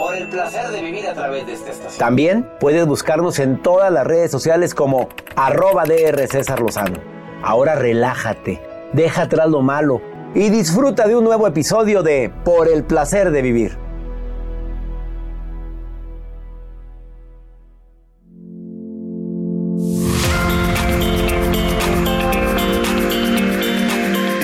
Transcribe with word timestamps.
Por 0.00 0.16
el 0.16 0.28
placer 0.28 0.68
de 0.70 0.80
vivir 0.80 1.06
a 1.06 1.12
través 1.12 1.46
de 1.46 1.52
esta 1.52 1.72
estación. 1.72 1.98
También 1.98 2.48
puedes 2.58 2.86
buscarnos 2.86 3.38
en 3.38 3.60
todas 3.60 3.92
las 3.92 4.06
redes 4.06 4.30
sociales 4.30 4.74
como 4.74 5.10
arroba 5.36 5.84
DR 5.84 6.26
César 6.26 6.60
Lozano. 6.60 6.98
Ahora 7.42 7.74
relájate, 7.74 8.62
deja 8.94 9.24
atrás 9.24 9.50
lo 9.50 9.60
malo 9.60 10.00
y 10.34 10.48
disfruta 10.48 11.06
de 11.06 11.16
un 11.16 11.24
nuevo 11.24 11.46
episodio 11.46 12.02
de 12.02 12.32
Por 12.46 12.68
el 12.68 12.82
placer 12.84 13.30
de 13.30 13.42
vivir. 13.42 13.76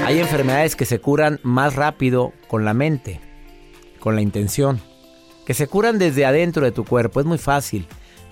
Hay 0.04 0.20
enfermedades 0.20 0.76
que 0.76 0.84
se 0.84 1.00
curan 1.00 1.40
más 1.42 1.76
rápido 1.76 2.34
con 2.46 2.66
la 2.66 2.74
mente, 2.74 3.22
con 4.00 4.16
la 4.16 4.20
intención, 4.20 4.82
que 5.46 5.54
se 5.54 5.68
curan 5.68 5.98
desde 5.98 6.26
adentro 6.26 6.64
de 6.64 6.72
tu 6.72 6.84
cuerpo. 6.84 7.20
Es 7.20 7.26
muy 7.26 7.38
fácil. 7.38 7.86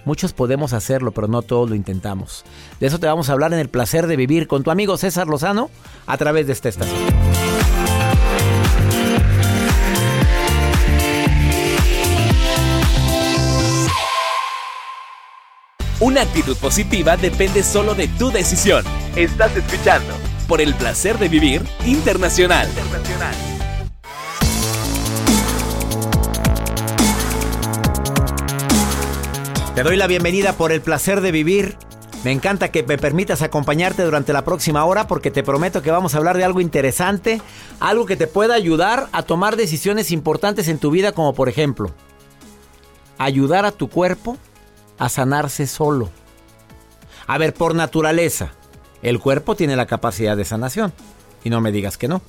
Muchos 0.05 0.35
podemos 0.35 0.75
hacerlo, 0.75 1.13
pero 1.13 1.29
no 1.29 1.41
todos 1.41 1.71
lo 1.71 1.77
intentamos. 1.77 2.45
De 2.79 2.89
eso 2.89 2.99
te 2.99 3.07
vamos 3.07 3.31
a 3.31 3.33
hablar 3.33 3.55
en 3.55 3.61
el 3.61 3.71
placer 3.71 4.07
de 4.07 4.17
vivir 4.17 4.47
con 4.49 4.63
tu 4.63 4.71
amigo 4.71 4.99
César 4.99 5.29
Lozano 5.29 5.71
a 6.07 6.19
través 6.19 6.47
de 6.47 6.53
esta 6.53 6.69
estación. 6.69 6.99
Una 16.01 16.21
actitud 16.21 16.57
positiva 16.59 17.17
depende 17.17 17.63
solo 17.63 17.95
de 17.95 18.09
tu 18.09 18.31
decisión. 18.31 18.85
Estás 19.17 19.57
escuchando 19.57 20.13
por 20.47 20.61
el 20.61 20.75
placer 20.75 21.19
de 21.19 21.31
vivir 21.31 21.63
internacional. 21.87 22.69
Te 29.75 29.83
doy 29.83 29.97
la 29.97 30.07
bienvenida 30.07 30.53
por 30.53 30.71
el 30.71 30.81
placer 30.81 31.21
de 31.21 31.33
vivir. 31.33 31.77
Me 32.23 32.31
encanta 32.31 32.71
que 32.71 32.85
me 32.85 32.97
permitas 32.97 33.43
acompañarte 33.43 34.05
durante 34.05 34.33
la 34.33 34.45
próxima 34.45 34.85
hora 34.85 35.09
porque 35.09 35.33
te 35.33 35.43
prometo 35.43 35.83
que 35.83 35.91
vamos 35.91 36.15
a 36.15 36.19
hablar 36.19 36.37
de 36.37 36.45
algo 36.45 36.61
interesante, 36.61 37.43
algo 37.81 38.07
que 38.07 38.15
te 38.15 38.29
pueda 38.29 38.55
ayudar 38.55 39.09
a 39.11 39.25
tomar 39.25 39.57
decisiones 39.57 40.13
importantes 40.13 40.69
en 40.69 40.79
tu 40.79 40.93
vida 40.93 41.11
como 41.11 41.35
por 41.35 41.49
ejemplo, 41.49 41.93
ayudar 43.19 43.65
a 43.65 43.73
tu 43.73 43.89
cuerpo 43.89 44.39
a 44.97 45.09
sanarse 45.09 45.67
solo. 45.67 46.09
A 47.27 47.37
ver, 47.37 47.53
por 47.53 47.75
naturaleza, 47.75 48.53
el 49.03 49.19
cuerpo 49.19 49.57
tiene 49.57 49.75
la 49.75 49.87
capacidad 49.87 50.37
de 50.37 50.45
sanación. 50.45 50.93
Y 51.43 51.51
no 51.51 51.61
me 51.61 51.73
digas 51.73 51.99
que 51.99 52.07
no. 52.07 52.23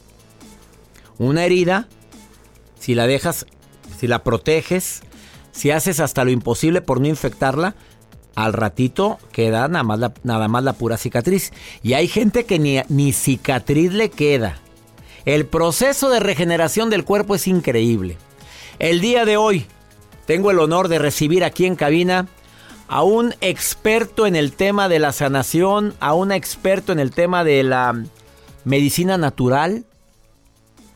Una 1.20 1.46
herida, 1.46 1.88
si 2.80 2.96
la 2.96 3.06
dejas, 3.06 3.46
si 4.00 4.08
la 4.08 4.24
proteges, 4.24 5.04
si 5.56 5.72
haces 5.72 6.02
hasta 6.02 6.26
lo 6.26 6.32
imposible 6.32 6.82
por 6.82 7.00
no 7.00 7.08
infectarla, 7.08 7.76
al 8.36 8.52
ratito 8.52 9.18
queda 9.32 9.68
nada 9.70 9.84
más 9.84 10.00
la, 10.00 10.14
nada 10.24 10.50
más 10.50 10.64
la 10.66 10.74
pura 10.74 10.98
cicatriz. 10.98 11.54
Y 11.82 11.94
hay 11.94 12.10
gente 12.10 12.46
que 12.46 12.60
ni, 12.60 12.82
ni 12.90 13.14
cicatriz 13.14 13.94
le 13.94 14.10
queda. 14.10 14.58
El 15.24 15.46
proceso 15.46 16.10
de 16.10 16.20
regeneración 16.20 16.90
del 16.90 17.06
cuerpo 17.06 17.36
es 17.36 17.48
increíble. 17.48 18.18
El 18.80 19.00
día 19.00 19.24
de 19.24 19.38
hoy 19.38 19.66
tengo 20.26 20.52
el 20.52 20.60
honor 20.60 20.90
de 20.90 21.00
recibir 21.00 21.46
aquí 21.46 21.66
en 21.66 21.78
cabina 21.78 22.28
a 22.90 23.04
un 23.04 23.34
experto 23.40 24.28
en 24.28 24.36
el 24.36 24.52
tema 24.52 24.90
de 24.90 25.00
la 25.00 25.14
sanación, 25.14 25.96
a 26.02 26.14
un 26.14 26.34
experto 26.34 26.92
en 26.92 27.00
el 27.00 27.12
tema 27.12 27.46
de 27.46 27.64
la 27.64 28.04
medicina 28.66 29.18
natural, 29.18 29.86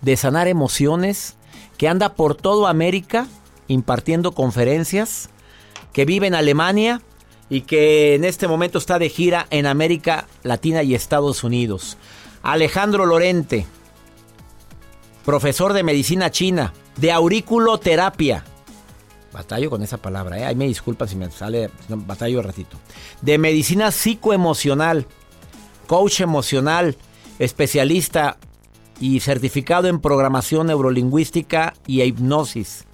de 0.02 0.18
sanar 0.18 0.50
emociones, 0.50 1.38
que 1.78 1.88
anda 1.88 2.14
por 2.14 2.36
toda 2.36 2.70
América 2.70 3.28
impartiendo 3.70 4.34
conferencias, 4.34 5.30
que 5.94 6.04
vive 6.04 6.28
en 6.28 6.36
Alemania 6.36 7.02
y 7.50 7.62
que 7.62 8.16
en 8.16 8.26
este 8.26 8.48
momento 8.48 8.78
está 8.78 9.00
de 9.00 9.10
gira 9.10 9.48
en 9.50 9.66
América 9.66 10.28
Latina 10.44 10.84
y 10.84 10.94
Estados 10.94 11.44
Unidos. 11.44 11.98
Alejandro 12.44 13.06
Lorente, 13.06 13.66
profesor 15.26 15.74
de 15.74 15.84
medicina 15.84 16.30
china, 16.30 16.74
de 16.98 17.12
auriculoterapia. 17.12 18.44
Batallo 19.32 19.70
con 19.70 19.84
esa 19.84 19.98
palabra, 19.98 20.40
¿eh? 20.40 20.46
ahí 20.46 20.56
me 20.56 20.66
disculpan 20.66 21.08
si 21.08 21.16
me 21.16 21.30
sale, 21.32 21.70
batallo 21.88 22.42
ratito. 22.42 22.78
De 23.22 23.38
medicina 23.38 23.92
psicoemocional, 23.92 25.06
coach 25.88 26.22
emocional, 26.22 26.98
especialista 27.38 28.38
y 29.00 29.20
certificado 29.20 29.88
en 29.88 30.00
programación 30.00 30.68
neurolingüística 30.68 31.74
y 31.88 32.02
hipnosis. 32.02 32.86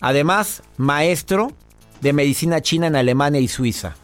Además, 0.00 0.62
maestro 0.76 1.52
de 2.00 2.12
medicina 2.12 2.60
china 2.60 2.86
en 2.86 2.96
Alemania 2.96 3.40
y 3.40 3.48
Suiza. 3.48 3.96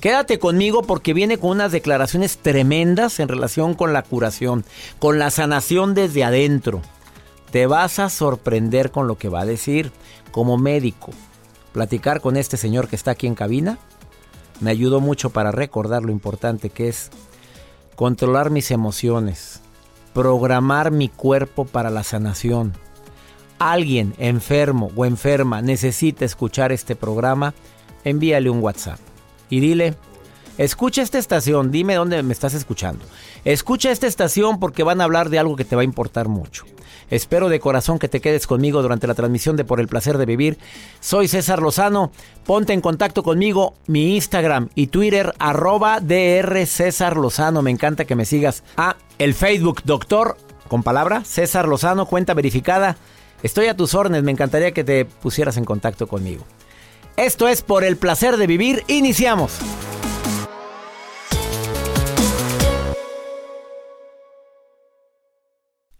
Quédate 0.00 0.38
conmigo 0.38 0.82
porque 0.82 1.12
viene 1.12 1.38
con 1.38 1.50
unas 1.50 1.72
declaraciones 1.72 2.38
tremendas 2.38 3.18
en 3.18 3.28
relación 3.28 3.74
con 3.74 3.92
la 3.92 4.02
curación, 4.02 4.64
con 4.98 5.18
la 5.18 5.30
sanación 5.30 5.94
desde 5.94 6.22
adentro. 6.24 6.82
Te 7.50 7.66
vas 7.66 7.98
a 7.98 8.08
sorprender 8.08 8.90
con 8.90 9.08
lo 9.08 9.16
que 9.16 9.28
va 9.28 9.40
a 9.40 9.46
decir 9.46 9.90
como 10.30 10.56
médico. 10.56 11.12
Platicar 11.72 12.20
con 12.20 12.36
este 12.36 12.56
señor 12.56 12.88
que 12.88 12.96
está 12.96 13.12
aquí 13.12 13.26
en 13.26 13.34
cabina 13.34 13.78
me 14.60 14.70
ayudó 14.70 15.00
mucho 15.00 15.30
para 15.30 15.52
recordar 15.52 16.02
lo 16.02 16.12
importante 16.12 16.70
que 16.70 16.88
es 16.88 17.10
controlar 17.96 18.50
mis 18.50 18.70
emociones, 18.70 19.60
programar 20.14 20.90
mi 20.90 21.08
cuerpo 21.08 21.64
para 21.64 21.90
la 21.90 22.04
sanación. 22.04 22.72
Alguien 23.58 24.14
enfermo 24.18 24.90
o 24.94 25.04
enferma 25.04 25.62
necesita 25.62 26.24
escuchar 26.24 26.72
este 26.72 26.96
programa, 26.96 27.54
envíale 28.04 28.50
un 28.50 28.60
WhatsApp 28.60 29.00
y 29.50 29.60
dile, 29.60 29.96
Escucha 30.58 31.02
esta 31.02 31.18
estación, 31.18 31.70
dime 31.70 31.94
dónde 31.94 32.20
me 32.24 32.32
estás 32.32 32.52
escuchando. 32.52 33.04
Escucha 33.44 33.92
esta 33.92 34.08
estación 34.08 34.58
porque 34.58 34.82
van 34.82 35.00
a 35.00 35.04
hablar 35.04 35.30
de 35.30 35.38
algo 35.38 35.54
que 35.54 35.64
te 35.64 35.76
va 35.76 35.82
a 35.82 35.84
importar 35.84 36.26
mucho. 36.26 36.64
Espero 37.10 37.48
de 37.48 37.60
corazón 37.60 38.00
que 38.00 38.08
te 38.08 38.20
quedes 38.20 38.48
conmigo 38.48 38.82
durante 38.82 39.06
la 39.06 39.14
transmisión 39.14 39.56
de 39.56 39.64
Por 39.64 39.78
el 39.78 39.86
Placer 39.86 40.18
de 40.18 40.26
Vivir. 40.26 40.58
Soy 40.98 41.28
César 41.28 41.62
Lozano. 41.62 42.10
Ponte 42.44 42.72
en 42.72 42.80
contacto 42.80 43.22
conmigo, 43.22 43.74
mi 43.86 44.16
Instagram 44.16 44.68
y 44.74 44.88
Twitter, 44.88 45.32
arroba 45.38 46.00
DR 46.00 46.66
César 46.66 47.16
Lozano. 47.16 47.62
Me 47.62 47.70
encanta 47.70 48.04
que 48.04 48.16
me 48.16 48.24
sigas. 48.24 48.64
Ah, 48.76 48.96
el 49.18 49.34
Facebook, 49.34 49.82
doctor, 49.84 50.36
con 50.68 50.82
palabra, 50.82 51.24
César 51.24 51.68
Lozano, 51.68 52.06
cuenta 52.06 52.34
verificada. 52.34 52.96
Estoy 53.42 53.66
a 53.66 53.76
tus 53.76 53.94
órdenes, 53.94 54.22
me 54.22 54.32
encantaría 54.32 54.72
que 54.72 54.84
te 54.84 55.04
pusieras 55.04 55.56
en 55.56 55.64
contacto 55.64 56.06
conmigo. 56.06 56.44
Esto 57.16 57.48
es 57.48 57.62
Por 57.62 57.84
el 57.84 57.96
Placer 57.96 58.36
de 58.36 58.46
Vivir. 58.46 58.84
Iniciamos. 58.86 59.58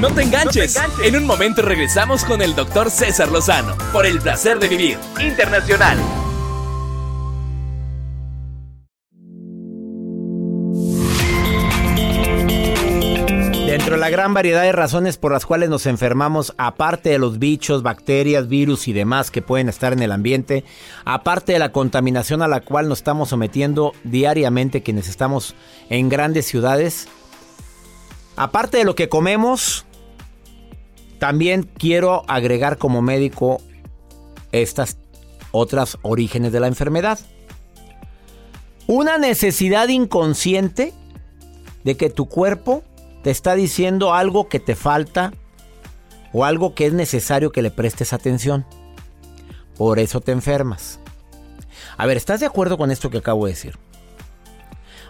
No 0.00 0.08
te 0.08 0.22
enganches. 0.22 0.80
En 1.04 1.14
un 1.14 1.26
momento 1.26 1.60
regresamos 1.60 2.24
con 2.24 2.40
el 2.40 2.54
doctor 2.54 2.90
César 2.90 3.30
Lozano 3.30 3.76
por 3.92 4.06
el 4.06 4.18
placer 4.18 4.58
de 4.58 4.66
vivir 4.66 4.98
internacional. 5.20 5.98
Dentro 13.66 13.96
de 13.96 14.00
la 14.00 14.08
gran 14.08 14.32
variedad 14.32 14.62
de 14.62 14.72
razones 14.72 15.18
por 15.18 15.32
las 15.32 15.44
cuales 15.44 15.68
nos 15.68 15.84
enfermamos, 15.84 16.54
aparte 16.56 17.10
de 17.10 17.18
los 17.18 17.38
bichos, 17.38 17.82
bacterias, 17.82 18.48
virus 18.48 18.88
y 18.88 18.94
demás 18.94 19.30
que 19.30 19.42
pueden 19.42 19.68
estar 19.68 19.92
en 19.92 20.00
el 20.00 20.12
ambiente, 20.12 20.64
aparte 21.04 21.52
de 21.52 21.58
la 21.58 21.72
contaminación 21.72 22.40
a 22.40 22.48
la 22.48 22.62
cual 22.62 22.88
nos 22.88 23.00
estamos 23.00 23.28
sometiendo 23.28 23.92
diariamente 24.04 24.82
quienes 24.82 25.08
estamos 25.08 25.54
en 25.90 26.08
grandes 26.08 26.46
ciudades, 26.46 27.06
aparte 28.36 28.78
de 28.78 28.84
lo 28.84 28.94
que 28.94 29.10
comemos, 29.10 29.84
también 31.20 31.62
quiero 31.78 32.24
agregar 32.26 32.78
como 32.78 33.00
médico 33.02 33.60
estas 34.50 34.96
otras 35.52 35.98
orígenes 36.02 36.50
de 36.50 36.58
la 36.58 36.66
enfermedad. 36.66 37.20
Una 38.88 39.18
necesidad 39.18 39.86
inconsciente 39.88 40.92
de 41.84 41.96
que 41.96 42.10
tu 42.10 42.26
cuerpo 42.26 42.82
te 43.22 43.30
está 43.30 43.54
diciendo 43.54 44.12
algo 44.14 44.48
que 44.48 44.58
te 44.58 44.74
falta 44.74 45.32
o 46.32 46.44
algo 46.44 46.74
que 46.74 46.86
es 46.86 46.92
necesario 46.92 47.52
que 47.52 47.62
le 47.62 47.70
prestes 47.70 48.12
atención. 48.12 48.66
Por 49.76 49.98
eso 49.98 50.20
te 50.20 50.32
enfermas. 50.32 50.98
A 51.96 52.06
ver, 52.06 52.16
¿estás 52.16 52.40
de 52.40 52.46
acuerdo 52.46 52.76
con 52.78 52.90
esto 52.90 53.10
que 53.10 53.18
acabo 53.18 53.46
de 53.46 53.52
decir? 53.52 53.76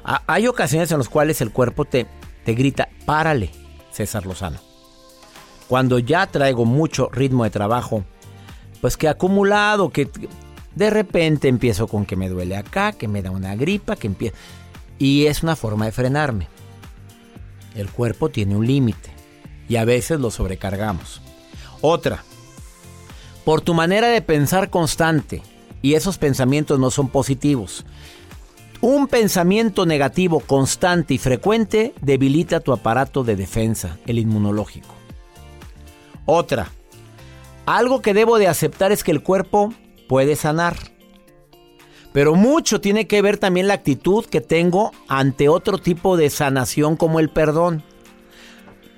Ha- 0.05 0.23
hay 0.27 0.47
ocasiones 0.49 0.91
en 0.93 0.99
las 0.99 1.09
cuales 1.09 1.41
el 1.41 1.53
cuerpo 1.53 1.85
te, 1.85 2.07
te 2.45 2.55
grita, 2.55 2.89
párale, 3.07 3.51
César 3.93 4.27
Lozano. 4.27 4.59
Cuando 5.71 6.01
ya 6.01 6.27
traigo 6.27 6.65
mucho 6.65 7.11
ritmo 7.13 7.45
de 7.45 7.51
trabajo, 7.51 8.03
pues 8.81 8.97
que 8.97 9.07
acumulado, 9.07 9.91
que 9.91 10.11
de 10.75 10.91
repente 10.91 11.47
empiezo 11.47 11.87
con 11.87 12.07
que 12.07 12.17
me 12.17 12.29
duele 12.29 12.57
acá, 12.57 12.91
que 12.91 13.07
me 13.07 13.23
da 13.23 13.31
una 13.31 13.55
gripa, 13.55 13.95
que 13.95 14.09
empieza... 14.09 14.37
Y 14.99 15.27
es 15.27 15.45
una 15.45 15.55
forma 15.55 15.85
de 15.85 15.93
frenarme. 15.93 16.49
El 17.77 17.89
cuerpo 17.89 18.31
tiene 18.31 18.57
un 18.57 18.67
límite 18.67 19.11
y 19.69 19.77
a 19.77 19.85
veces 19.85 20.19
lo 20.19 20.33
sobrecargamos. 20.33 21.23
Otra, 21.83 22.25
por 23.45 23.61
tu 23.61 23.73
manera 23.73 24.09
de 24.09 24.23
pensar 24.23 24.71
constante 24.71 25.41
y 25.83 25.95
esos 25.95 26.19
pensamientos 26.19 26.81
no 26.81 26.91
son 26.91 27.07
positivos. 27.07 27.87
Un 28.81 29.07
pensamiento 29.07 29.87
negativo 29.87 30.41
constante 30.41 31.15
y 31.15 31.19
frecuente 31.19 31.95
debilita 32.01 32.59
tu 32.59 32.73
aparato 32.73 33.23
de 33.23 33.37
defensa, 33.37 33.99
el 34.09 34.19
inmunológico. 34.19 35.00
Otra, 36.33 36.71
algo 37.67 38.03
que 38.03 38.15
debo 38.15 38.39
de 38.39 38.47
aceptar 38.47 38.93
es 38.93 39.03
que 39.03 39.11
el 39.11 39.21
cuerpo 39.21 39.75
puede 40.09 40.37
sanar. 40.37 40.77
Pero 42.13 42.37
mucho 42.37 42.81
tiene 42.81 43.09
que 43.09 43.21
ver 43.21 43.37
también 43.37 43.67
la 43.67 43.75
actitud 43.75 44.25
que 44.25 44.41
tengo 44.41 44.93
ante 45.09 45.49
otro 45.49 45.79
tipo 45.79 46.17
de 46.17 46.31
sanación 46.31 46.95
como 46.95 47.19
el 47.19 47.31
perdón. 47.31 47.83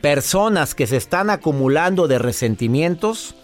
Personas 0.02 0.74
que 0.74 0.86
se 0.86 0.98
están 0.98 1.30
acumulando 1.30 2.06
de 2.06 2.18
resentimientos 2.18 3.34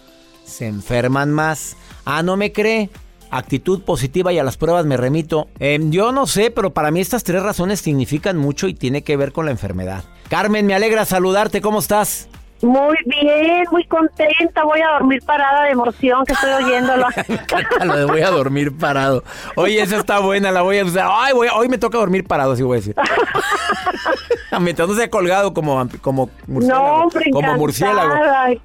se 0.45 0.67
enferman 0.67 1.31
más. 1.31 1.75
Ah, 2.05 2.21
no 2.21 2.37
me 2.37 2.51
cree. 2.51 2.91
Actitud 3.31 3.81
positiva 3.81 4.31
y 4.33 4.37
a 4.37 4.43
las 4.43 4.57
pruebas 4.57 4.85
me 4.85 4.97
remito. 4.97 5.47
Em, 5.57 5.89
yo 5.89 6.11
no 6.11 6.27
sé, 6.27 6.51
pero 6.51 6.75
para 6.75 6.91
mí 6.91 6.99
estas 6.99 7.23
tres 7.23 7.41
razones 7.41 7.81
significan 7.81 8.37
mucho 8.37 8.67
y 8.67 8.75
tiene 8.75 9.01
que 9.01 9.17
ver 9.17 9.31
con 9.31 9.45
la 9.45 9.51
enfermedad. 9.51 10.03
Carmen, 10.29 10.67
me 10.67 10.75
alegra 10.75 11.05
saludarte. 11.05 11.59
¿Cómo 11.59 11.79
estás? 11.79 12.29
Muy 12.61 12.97
bien, 13.05 13.63
muy 13.71 13.85
contenta. 13.85 14.63
Voy 14.63 14.81
a 14.81 14.89
dormir 14.99 15.21
parada 15.25 15.63
de 15.63 15.71
emoción 15.71 16.25
que 16.25 16.33
estoy 16.33 16.51
oyéndolo. 16.63 17.07
Lo 17.85 17.95
de 17.95 18.05
voy 18.05 18.21
a 18.21 18.29
dormir 18.31 18.75
parado. 18.77 19.23
Oye, 19.55 19.81
esa 19.81 19.97
está 19.97 20.19
buena, 20.19 20.51
la 20.51 20.61
voy 20.61 20.79
a 20.79 20.85
usar. 20.85 21.07
Ay, 21.11 21.33
voy 21.33 21.47
a- 21.47 21.53
hoy 21.55 21.69
me 21.69 21.77
toca 21.77 21.97
dormir 21.97 22.25
parado, 22.25 22.51
así 22.53 22.63
voy 22.63 22.77
a 22.77 22.79
decir. 22.81 22.95
Mientras 24.59 24.89
no 24.89 24.95
sea 24.95 25.09
colgado 25.09 25.53
como, 25.53 25.87
como 26.01 26.29
murciélago. 26.47 26.87
No, 26.87 26.93
hombre, 27.03 27.25
como 27.31 27.53
murciélago. 27.55 28.13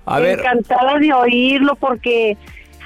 A 0.06 0.18
ver, 0.18 0.40
encantada 0.40 0.98
de 0.98 1.12
oírlo 1.12 1.76
porque 1.76 2.36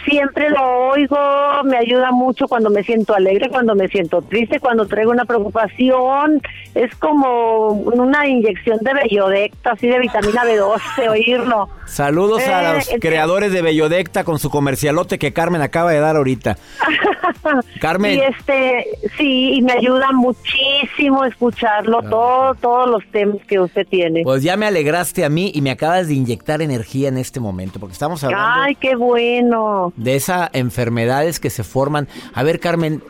siempre 0.08 0.50
lo 0.50 0.88
oigo, 0.90 1.16
me 1.64 1.76
ayuda 1.76 2.10
mucho 2.12 2.46
cuando 2.48 2.70
me 2.70 2.82
siento 2.82 3.14
alegre, 3.14 3.48
cuando 3.50 3.74
me 3.74 3.88
siento 3.88 4.22
triste, 4.22 4.60
cuando 4.60 4.86
traigo 4.86 5.10
una 5.10 5.24
preocupación. 5.24 6.40
Es 6.74 6.94
como 6.96 7.70
una 7.72 8.26
inyección 8.26 8.78
de 8.80 8.94
bellodecta, 8.94 9.72
así 9.72 9.88
de 9.88 9.98
vitamina 9.98 10.42
B12, 10.44 11.08
oírlo. 11.10 11.68
saludos 11.86 12.42
a 12.46 12.72
Eh, 12.72 12.74
los 12.76 12.88
creadores 13.00 13.52
de 13.52 13.62
Bellodecta 13.62 14.24
con 14.24 14.38
su 14.38 14.50
comercialote 14.50 15.18
que 15.18 15.32
Carmen 15.32 15.62
acaba 15.62 15.90
de 15.92 16.00
dar 16.00 16.16
ahorita. 16.16 16.56
Carmen. 17.80 18.14
Y 18.18 18.20
este, 18.20 18.86
sí, 19.16 19.54
y 19.54 19.62
me 19.62 19.72
ayuda 19.72 20.12
muchísimo 20.12 21.24
escucharlo, 21.24 22.02
todo, 22.02 22.54
todos 22.56 22.88
los 22.90 23.04
temas 23.10 23.38
que 23.46 23.58
usted 23.60 23.86
tiene. 23.86 24.22
Pues 24.22 24.42
ya 24.42 24.56
me 24.56 24.66
alegraste 24.66 25.24
a 25.24 25.28
mí 25.28 25.50
y 25.54 25.62
me 25.62 25.70
acabas 25.70 26.08
de 26.08 26.14
inyectar 26.14 26.62
energía 26.62 27.08
en 27.08 27.18
este 27.18 27.40
momento, 27.40 27.78
porque 27.80 27.92
estamos 27.92 28.22
hablando 28.24 28.62
Ay, 28.62 28.74
qué 28.76 28.94
bueno. 28.96 29.92
De 29.98 30.16
esas 30.16 30.50
enfermedades 30.54 31.38
que 31.40 31.50
se 31.50 31.64
forman. 31.64 32.08
A 32.34 32.42
ver, 32.42 32.60
Carmen, 32.60 33.02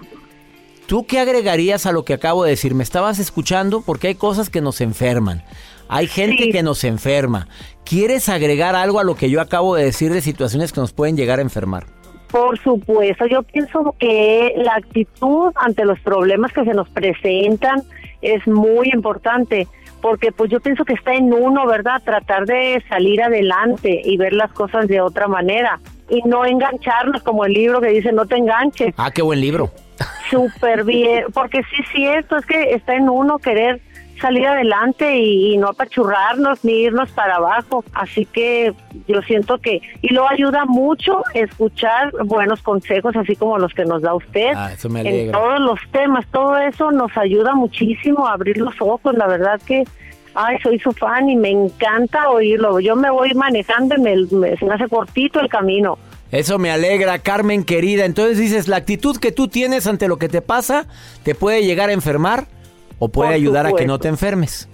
¿Tú 0.87 1.05
qué 1.07 1.19
agregarías 1.19 1.85
a 1.85 1.93
lo 1.93 2.03
que 2.07 2.15
acabo 2.15 2.45
de 2.45 2.51
decir? 2.53 2.75
¿Me 2.75 2.83
estabas 2.83 3.19
escuchando? 3.19 3.83
Porque 3.85 4.07
hay 4.09 4.15
cosas 4.15 4.49
que 4.49 4.63
nos 4.63 4.81
enferman. 4.81 5.43
Hay 5.87 6.07
gente 6.07 6.45
Sí. 6.45 6.51
que 6.51 6.63
nos 6.63 6.83
enferma. 6.83 7.47
¿Quieres 7.85 8.31
agregar 8.31 8.75
algo 8.75 8.99
a 8.99 9.05
lo 9.05 9.15
que 9.15 9.29
yo 9.29 9.43
acabo 9.43 9.75
de 9.75 9.85
decir 9.85 10.11
de 10.15 10.23
situaciones 10.23 10.73
que 10.73 10.81
nos 10.81 10.95
pueden 10.95 11.15
llegar 11.15 11.41
a 11.41 11.43
enfermar? 11.43 11.85
Por 12.31 12.59
supuesto, 12.61 13.27
yo 13.27 13.43
pienso 13.43 13.95
que 13.99 14.55
la 14.57 14.77
actitud 14.77 15.53
ante 15.57 15.85
los 15.85 16.01
problemas 16.01 16.55
que 16.55 16.65
se 16.65 16.73
nos 16.73 16.89
presentan 16.89 17.83
es 18.23 18.47
muy 18.49 18.89
importante, 18.95 19.69
porque 20.01 20.33
pues 20.33 20.51
yo 20.51 20.59
pienso 20.61 20.87
que 20.87 20.95
está 20.95 21.13
en 21.13 21.35
uno, 21.35 21.67
¿verdad? 21.67 22.01
Tratar 22.03 22.47
de 22.47 22.83
salir 22.89 23.23
adelante 23.23 24.01
y 24.03 24.17
ver 24.17 24.33
las 24.33 24.53
cosas 24.53 24.89
de 24.89 25.03
otra 25.03 25.29
manera 25.29 25.81
y 26.09 26.23
no 26.23 26.45
engancharnos 26.45 27.23
como 27.23 27.45
el 27.45 27.53
libro 27.53 27.81
que 27.81 27.89
dice 27.89 28.13
no 28.13 28.27
te 28.27 28.37
enganches. 28.37 28.95
Ah, 28.97 29.11
qué 29.11 29.23
buen 29.23 29.41
libro. 29.41 29.71
Súper 30.31 30.85
bien, 30.85 31.27
porque 31.33 31.63
sí 31.65 31.83
es 31.83 31.89
cierto, 31.91 32.37
es 32.37 32.47
que 32.47 32.75
está 32.75 32.95
en 32.95 33.09
uno 33.09 33.39
querer 33.39 33.81
salir 34.21 34.47
adelante 34.47 35.17
y, 35.17 35.55
y 35.55 35.57
no 35.59 35.69
apachurrarnos 35.69 36.65
ni 36.65 36.73
irnos 36.73 37.11
para 37.11 37.37
abajo. 37.37 37.85
Así 37.93 38.25
que 38.27 38.75
yo 39.07 39.23
siento 39.23 39.59
que, 39.59 39.81
y 40.03 40.13
lo 40.13 40.29
ayuda 40.29 40.65
mucho 40.65 41.23
escuchar 41.35 42.13
buenos 42.25 42.63
consejos, 42.63 43.15
así 43.17 43.37
como 43.37 43.59
los 43.59 43.73
que 43.75 43.85
nos 43.85 44.03
da 44.03 44.15
usted. 44.15 44.53
Ah, 44.55 44.73
eso 44.73 44.89
me 44.89 45.01
en 45.01 45.33
todos 45.33 45.61
los 45.61 45.81
temas, 45.93 46.27
todo 46.31 46.57
eso 46.59 46.91
nos 46.91 47.17
ayuda 47.17 47.55
muchísimo 47.55 48.27
a 48.27 48.33
abrir 48.33 48.59
los 48.59 48.75
ojos. 48.81 49.15
La 49.15 49.27
verdad 49.27 49.61
que, 49.65 49.85
ay, 50.47 50.57
soy 50.63 50.79
su 50.79 50.93
fan 50.93 51.29
y 51.29 51.37
me 51.37 51.51
encanta 51.51 52.31
oírlo. 52.31 52.81
Yo 52.81 52.97
me 52.97 53.11
voy 53.11 53.35
manejando 53.35 53.95
y 53.97 54.01
me, 54.01 54.17
me- 54.31 54.57
se 54.57 54.65
me 54.65 54.75
hace 54.75 54.89
cortito 54.89 55.41
el 55.41 55.49
camino. 55.49 55.99
Eso 56.31 56.59
me 56.59 56.71
alegra, 56.71 57.19
Carmen 57.19 57.65
querida. 57.65 58.05
Entonces 58.05 58.39
dices, 58.39 58.69
la 58.69 58.77
actitud 58.77 59.17
que 59.17 59.33
tú 59.33 59.49
tienes 59.49 59.87
ante 59.87 60.09
lo 60.09 60.17
que 60.19 60.29
te 60.29 60.43
pasa 60.43 60.87
te 61.23 61.35
puede 61.35 61.65
llegar 61.65 61.89
a 61.91 61.93
enfermar 61.93 62.47
o 62.99 63.09
puede 63.09 63.29
Por 63.31 63.35
ayudar 63.35 63.67
a 63.67 63.73
que 63.73 63.87
no 63.87 63.99
te 63.99 64.09
enfermes. 64.09 64.69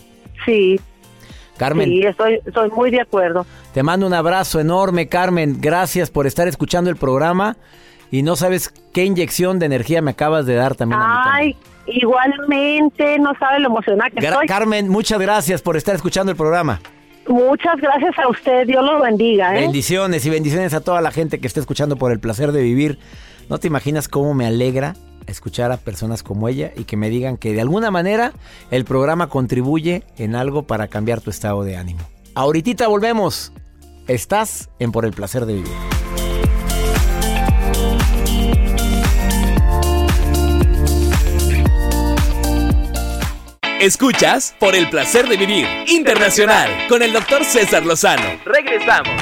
Sí, 0.44 0.80
Carmen, 1.56 1.88
sí, 1.88 2.02
estoy, 2.02 2.40
estoy 2.44 2.70
muy 2.70 2.90
de 2.90 3.00
acuerdo. 3.00 3.46
te 3.72 3.82
mando 3.84 4.06
un 4.06 4.14
abrazo 4.14 4.58
enorme, 4.60 5.08
Carmen. 5.08 5.58
Gracias 5.60 6.10
por 6.10 6.26
estar 6.26 6.48
escuchando 6.48 6.90
el 6.90 6.96
programa. 6.96 7.56
Y 8.10 8.22
no 8.22 8.36
sabes 8.36 8.72
qué 8.92 9.04
inyección 9.04 9.58
de 9.58 9.66
energía 9.66 10.00
me 10.02 10.12
acabas 10.12 10.46
de 10.46 10.54
dar 10.54 10.74
también. 10.74 11.00
a 11.00 11.06
mí 11.06 11.14
también. 11.24 11.56
Igualmente, 11.86 13.18
no 13.18 13.32
sabe 13.38 13.60
lo 13.60 13.68
emocionada 13.68 14.10
que 14.10 14.16
Gra- 14.16 14.30
estoy. 14.32 14.46
Carmen, 14.46 14.88
muchas 14.88 15.18
gracias 15.20 15.62
por 15.62 15.76
estar 15.76 15.94
escuchando 15.94 16.30
el 16.30 16.36
programa. 16.36 16.80
Muchas 17.26 17.76
gracias 17.80 18.18
a 18.18 18.28
usted, 18.28 18.66
Dios 18.66 18.84
lo 18.84 19.00
bendiga. 19.00 19.56
¿eh? 19.56 19.60
Bendiciones 19.62 20.26
y 20.26 20.30
bendiciones 20.30 20.74
a 20.74 20.80
toda 20.82 21.00
la 21.00 21.10
gente 21.10 21.40
que 21.40 21.46
está 21.46 21.60
escuchando 21.60 21.96
por 21.96 22.12
el 22.12 22.20
placer 22.20 22.52
de 22.52 22.62
vivir. 22.62 22.98
No 23.48 23.58
te 23.58 23.66
imaginas 23.66 24.08
cómo 24.08 24.34
me 24.34 24.46
alegra 24.46 24.94
escuchar 25.26 25.72
a 25.72 25.78
personas 25.78 26.22
como 26.22 26.48
ella 26.48 26.72
y 26.76 26.84
que 26.84 26.98
me 26.98 27.08
digan 27.08 27.38
que 27.38 27.54
de 27.54 27.62
alguna 27.62 27.90
manera 27.90 28.32
el 28.70 28.84
programa 28.84 29.28
contribuye 29.28 30.02
en 30.18 30.34
algo 30.34 30.64
para 30.64 30.88
cambiar 30.88 31.22
tu 31.22 31.30
estado 31.30 31.64
de 31.64 31.76
ánimo. 31.78 32.00
Ahorita 32.34 32.88
volvemos. 32.88 33.52
Estás 34.06 34.68
en 34.78 34.92
Por 34.92 35.06
el 35.06 35.12
placer 35.12 35.46
de 35.46 35.54
vivir. 35.54 35.72
Escuchas 43.84 44.54
por 44.58 44.74
el 44.74 44.88
placer 44.88 45.28
de 45.28 45.36
vivir 45.36 45.66
internacional 45.88 46.70
con 46.88 47.02
el 47.02 47.12
doctor 47.12 47.44
César 47.44 47.84
Lozano. 47.84 48.22
Regresamos. 48.46 49.12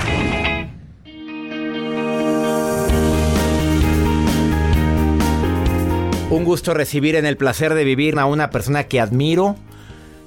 Un 6.30 6.44
gusto 6.44 6.74
recibir 6.74 7.16
en 7.16 7.26
el 7.26 7.36
placer 7.36 7.74
de 7.74 7.82
vivir 7.82 8.16
a 8.20 8.26
una 8.26 8.50
persona 8.50 8.84
que 8.84 9.00
admiro, 9.00 9.56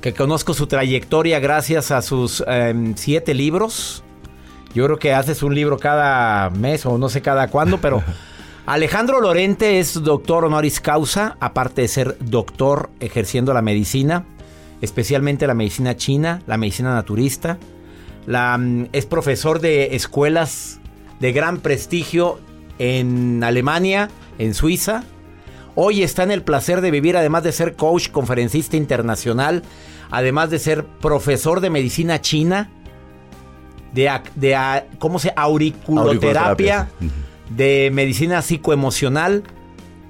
que 0.01 0.13
conozco 0.13 0.53
su 0.53 0.67
trayectoria 0.67 1.39
gracias 1.39 1.91
a 1.91 2.01
sus 2.01 2.43
em, 2.45 2.97
siete 2.97 3.33
libros. 3.33 4.03
Yo 4.73 4.83
creo 4.83 4.99
que 4.99 5.13
haces 5.13 5.43
un 5.43 5.55
libro 5.55 5.79
cada 5.79 6.49
mes 6.49 6.85
o 6.85 6.97
no 6.97 7.07
sé 7.07 7.21
cada 7.21 7.47
cuándo, 7.47 7.79
pero 7.79 8.03
Alejandro 8.65 9.22
Lorente 9.22 9.79
es 9.79 9.93
doctor 10.01 10.43
honoris 10.43 10.79
causa, 10.79 11.38
aparte 11.39 11.84
de 11.84 11.88
ser 11.88 12.17
doctor 12.19 12.89
ejerciendo 13.00 13.53
la 13.53 13.62
medicina, 13.62 14.25
especialmente 14.81 15.45
la 15.45 15.53
medicina 15.53 15.95
china, 15.95 16.41
la 16.48 16.57
medicina 16.57 16.95
naturista. 16.95 17.60
Mm, 18.25 18.86
es 18.91 19.05
profesor 19.05 19.60
de 19.60 19.95
escuelas 19.95 20.79
de 21.19 21.31
gran 21.31 21.60
prestigio 21.60 22.39
en 22.79 23.43
Alemania, 23.43 24.10
en 24.39 24.55
Suiza. 24.55 25.03
Hoy 25.75 26.01
está 26.01 26.24
en 26.24 26.31
el 26.31 26.41
placer 26.41 26.81
de 26.81 26.89
vivir, 26.89 27.17
además 27.17 27.43
de 27.43 27.51
ser 27.51 27.75
coach, 27.75 28.10
conferencista 28.10 28.77
internacional, 28.77 29.62
además 30.10 30.50
de 30.50 30.57
ser 30.57 30.86
profesor 30.86 31.62
de 31.62 31.69
medicina 31.69 32.19
china, 32.19 32.72
de, 33.93 34.10
de 34.34 34.57
¿cómo 34.98 35.19
se? 35.19 35.34
Auriculoterapia. 35.36 36.89
De 37.49 37.89
medicina 37.93 38.41
psicoemocional. 38.41 39.43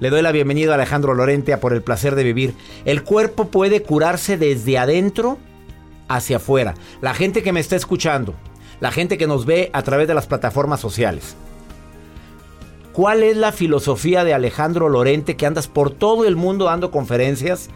Le 0.00 0.10
doy 0.10 0.22
la 0.22 0.32
bienvenida 0.32 0.72
a 0.72 0.74
Alejandro 0.74 1.14
Lorente 1.14 1.52
a 1.52 1.60
por 1.60 1.72
el 1.72 1.82
placer 1.82 2.14
de 2.14 2.24
vivir. 2.24 2.54
El 2.84 3.02
cuerpo 3.02 3.48
puede 3.48 3.82
curarse 3.82 4.36
desde 4.36 4.78
adentro 4.78 5.38
hacia 6.08 6.36
afuera. 6.36 6.74
La 7.00 7.14
gente 7.14 7.42
que 7.42 7.52
me 7.52 7.60
está 7.60 7.76
escuchando, 7.76 8.34
la 8.80 8.92
gente 8.92 9.18
que 9.18 9.26
nos 9.26 9.46
ve 9.46 9.70
a 9.72 9.82
través 9.82 10.08
de 10.08 10.14
las 10.14 10.26
plataformas 10.26 10.80
sociales. 10.80 11.36
¿Cuál 12.92 13.22
es 13.22 13.36
la 13.36 13.52
filosofía 13.52 14.24
de 14.24 14.32
Alejandro 14.32 14.88
Lorente 14.88 15.36
que 15.36 15.46
andas 15.46 15.68
por 15.68 15.90
todo 15.90 16.24
el 16.24 16.36
mundo 16.36 16.64
dando 16.64 16.90
conferencias? 16.90 17.68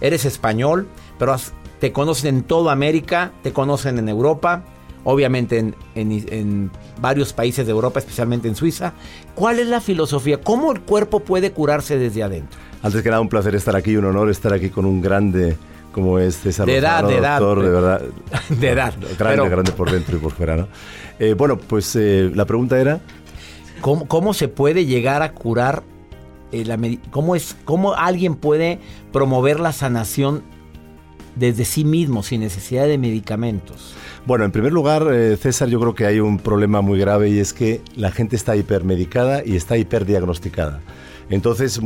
Eres 0.00 0.24
español, 0.24 0.86
pero 1.18 1.36
te 1.80 1.92
conocen 1.92 2.36
en 2.36 2.42
toda 2.44 2.72
América, 2.72 3.32
te 3.42 3.52
conocen 3.52 3.98
en 3.98 4.08
Europa, 4.08 4.62
obviamente 5.04 5.58
en, 5.58 5.74
en- 5.94 6.26
en 6.30 6.70
varios 7.00 7.32
países 7.32 7.66
de 7.66 7.72
Europa, 7.72 7.98
especialmente 8.00 8.48
en 8.48 8.54
Suiza. 8.56 8.92
¿Cuál 9.34 9.58
es 9.58 9.66
la 9.66 9.80
filosofía? 9.80 10.40
¿Cómo 10.40 10.72
el 10.72 10.80
cuerpo 10.80 11.20
puede 11.20 11.52
curarse 11.52 11.98
desde 11.98 12.22
adentro? 12.22 12.58
Antes 12.82 13.02
que 13.02 13.08
nada, 13.10 13.20
un 13.20 13.28
placer 13.28 13.54
estar 13.54 13.76
aquí, 13.76 13.96
un 13.96 14.04
honor 14.04 14.30
estar 14.30 14.52
aquí 14.52 14.68
con 14.68 14.84
un 14.86 15.00
grande 15.00 15.56
como 15.92 16.18
es 16.18 16.36
César 16.36 16.66
De 16.66 16.78
edad, 16.78 17.02
Lozano, 17.02 17.08
de 17.08 17.16
edad. 17.18 17.38
doctor, 17.40 17.64
de 17.64 17.70
verdad. 17.70 18.02
De 18.48 18.68
edad. 18.70 18.94
Grande, 18.98 19.16
Pero- 19.18 19.50
grande 19.50 19.72
por 19.72 19.90
dentro 19.90 20.16
y 20.16 20.20
por 20.20 20.32
fuera, 20.32 20.56
¿no? 20.56 20.68
Eh, 21.18 21.34
bueno, 21.34 21.58
pues 21.58 21.94
eh, 21.96 22.30
la 22.34 22.44
pregunta 22.46 22.80
era... 22.80 23.00
¿Cómo, 23.82 24.06
cómo 24.06 24.32
se 24.32 24.48
puede 24.48 24.86
llegar 24.86 25.22
a 25.22 25.32
curar? 25.32 25.82
eh, 26.52 26.64
la 26.64 26.78
¿Cómo, 27.10 27.34
es, 27.36 27.56
¿Cómo 27.64 27.94
alguien 27.94 28.34
puede 28.36 28.78
promover 29.12 29.58
la 29.60 29.72
sanación 29.72 30.42
desde 31.36 31.64
sí 31.64 31.84
mismo, 31.84 32.22
sin 32.22 32.40
necesidad 32.40 32.86
de 32.86 32.98
medicamentos? 32.98 33.94
Bueno, 34.24 34.44
en 34.44 34.52
primer 34.52 34.72
lugar, 34.72 35.08
eh, 35.12 35.36
César, 35.36 35.68
yo 35.68 35.80
creo 35.80 35.94
que 35.94 36.06
hay 36.06 36.20
un 36.20 36.38
problema 36.38 36.80
muy 36.80 36.98
grave 36.98 37.30
y 37.30 37.38
es 37.38 37.52
que 37.52 37.80
la 37.96 38.12
gente 38.12 38.36
está 38.36 38.54
hipermedicada 38.54 39.42
y 39.44 39.56
está 39.56 39.76
hiperdiagnosticada. 39.76 40.80
Entonces, 41.28 41.80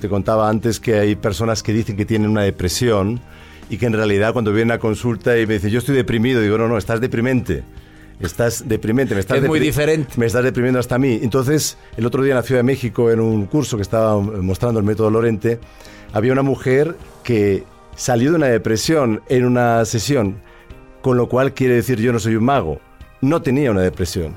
te 0.00 0.08
contaba 0.08 0.48
antes 0.48 0.80
que 0.80 0.98
hay 0.98 1.14
personas 1.14 1.62
que 1.62 1.72
dicen 1.72 1.96
que 1.96 2.04
tienen 2.04 2.30
una 2.30 2.42
depresión 2.42 3.20
y 3.70 3.76
que 3.78 3.86
en 3.86 3.92
realidad 3.92 4.32
cuando 4.32 4.52
vienen 4.52 4.72
a 4.72 4.78
consulta 4.78 5.38
y 5.38 5.46
me 5.46 5.54
dicen, 5.54 5.70
yo 5.70 5.78
estoy 5.78 5.94
deprimido, 5.94 6.40
digo, 6.40 6.58
no, 6.58 6.68
no, 6.68 6.76
estás 6.76 7.00
deprimente. 7.00 7.62
Estás 8.20 8.68
deprimente, 8.68 9.14
me 9.14 9.20
estás 9.20 9.38
Es 9.38 9.46
muy 9.46 9.60
diferente. 9.60 10.14
Me 10.16 10.26
estás 10.26 10.42
deprimiendo 10.42 10.80
hasta 10.80 10.96
a 10.96 10.98
mí. 10.98 11.20
Entonces, 11.22 11.78
el 11.96 12.04
otro 12.04 12.22
día 12.22 12.32
en 12.32 12.36
la 12.36 12.42
Ciudad 12.42 12.58
de 12.58 12.64
México, 12.64 13.10
en 13.10 13.20
un 13.20 13.46
curso 13.46 13.76
que 13.76 13.82
estaba 13.82 14.18
mostrando 14.20 14.80
el 14.80 14.86
método 14.86 15.10
Lorente, 15.10 15.60
había 16.12 16.32
una 16.32 16.42
mujer 16.42 16.96
que 17.22 17.64
salió 17.98 18.30
de 18.30 18.36
una 18.36 18.46
depresión 18.46 19.22
en 19.28 19.44
una 19.44 19.84
sesión, 19.84 20.40
con 21.02 21.16
lo 21.16 21.28
cual 21.28 21.52
quiere 21.52 21.74
decir 21.74 21.98
yo 21.98 22.12
no 22.12 22.20
soy 22.20 22.36
un 22.36 22.44
mago. 22.44 22.80
No 23.20 23.42
tenía 23.42 23.72
una 23.72 23.80
depresión. 23.80 24.34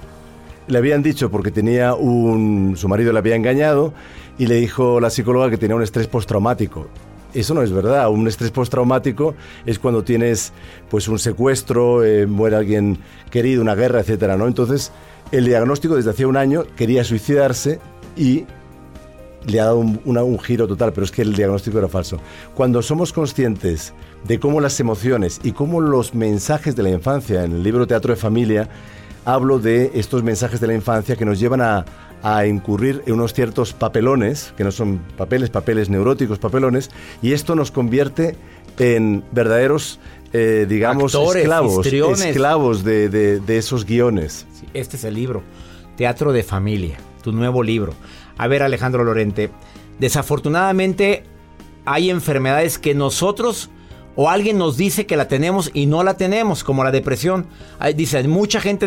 Le 0.67 0.79
habían 0.79 1.03
dicho 1.03 1.29
porque 1.29 1.51
tenía 1.51 1.93
un 1.93 2.73
su 2.75 2.89
marido 2.89 3.13
le 3.13 3.19
había 3.19 3.35
engañado 3.35 3.93
y 4.39 4.47
le 4.47 4.55
dijo 4.55 4.99
la 4.99 5.11
psicóloga 5.11 5.51
que 5.51 5.57
tenía 5.57 5.75
un 5.75 5.83
estrés 5.83 6.07
postraumático. 6.07 6.87
Eso 7.35 7.53
no 7.53 7.61
es 7.61 7.71
verdad. 7.71 8.09
Un 8.09 8.27
estrés 8.27 8.49
postraumático 8.49 9.35
es 9.65 9.77
cuando 9.77 10.03
tienes 10.03 10.53
pues 10.89 11.07
un 11.07 11.19
secuestro, 11.19 12.03
eh, 12.03 12.25
muere 12.25 12.55
alguien 12.55 12.97
querido, 13.29 13.61
una 13.61 13.75
guerra, 13.75 13.99
etcétera, 13.99 14.37
¿no? 14.37 14.47
Entonces, 14.47 14.91
el 15.31 15.45
diagnóstico 15.45 15.95
desde 15.95 16.09
hacía 16.09 16.27
un 16.27 16.35
año 16.35 16.63
quería 16.75 17.03
suicidarse 17.03 17.79
y 18.17 18.45
le 19.47 19.59
ha 19.59 19.65
dado 19.65 19.77
un, 19.79 19.99
una- 20.05 20.23
un 20.23 20.39
giro 20.39 20.67
total, 20.67 20.93
pero 20.93 21.05
es 21.05 21.11
que 21.11 21.21
el 21.21 21.33
diagnóstico 21.33 21.77
era 21.79 21.87
falso. 21.87 22.17
Cuando 22.53 22.81
somos 22.81 23.11
conscientes 23.13 23.93
de 24.27 24.39
cómo 24.39 24.61
las 24.61 24.79
emociones 24.79 25.39
y 25.43 25.51
cómo 25.51 25.81
los 25.81 26.13
mensajes 26.13 26.75
de 26.75 26.83
la 26.83 26.89
infancia, 26.89 27.43
en 27.43 27.53
el 27.53 27.63
libro 27.63 27.87
Teatro 27.87 28.13
de 28.13 28.19
Familia, 28.19 28.69
hablo 29.25 29.59
de 29.59 29.91
estos 29.95 30.23
mensajes 30.23 30.59
de 30.59 30.67
la 30.67 30.73
infancia 30.75 31.15
que 31.15 31.25
nos 31.25 31.39
llevan 31.39 31.61
a, 31.61 31.85
a 32.23 32.45
incurrir 32.45 33.03
en 33.07 33.13
unos 33.13 33.33
ciertos 33.33 33.73
papelones, 33.73 34.53
que 34.57 34.63
no 34.63 34.71
son 34.71 34.99
papeles, 35.17 35.49
papeles 35.49 35.89
neuróticos, 35.89 36.37
papelones, 36.39 36.91
y 37.21 37.33
esto 37.33 37.55
nos 37.55 37.71
convierte 37.71 38.35
en 38.79 39.23
verdaderos, 39.31 39.99
eh, 40.33 40.65
digamos, 40.69 41.13
Actores, 41.15 41.41
esclavos, 41.43 41.85
histriones. 41.85 42.21
esclavos 42.25 42.83
de, 42.83 43.09
de- 43.09 43.39
de 43.39 43.57
esos 43.57 43.85
guiones. 43.85 44.45
Este 44.73 44.97
es 44.97 45.03
el 45.03 45.15
libro, 45.15 45.41
Teatro 45.97 46.31
de 46.31 46.43
Familia, 46.43 46.97
tu 47.23 47.31
nuevo 47.31 47.61
libro. 47.63 47.93
A 48.37 48.47
ver, 48.47 48.63
Alejandro 48.63 49.03
Lorente, 49.03 49.51
desafortunadamente 49.99 51.23
hay 51.85 52.09
enfermedades 52.09 52.77
que 52.77 52.93
nosotros 52.93 53.69
o 54.15 54.29
alguien 54.29 54.57
nos 54.57 54.77
dice 54.77 55.05
que 55.05 55.15
la 55.15 55.27
tenemos 55.27 55.71
y 55.73 55.85
no 55.85 56.03
la 56.03 56.15
tenemos, 56.15 56.63
como 56.63 56.83
la 56.83 56.91
depresión. 56.91 57.47
Hay, 57.79 57.93
dice, 57.93 58.27
mucha 58.27 58.59
gente 58.59 58.85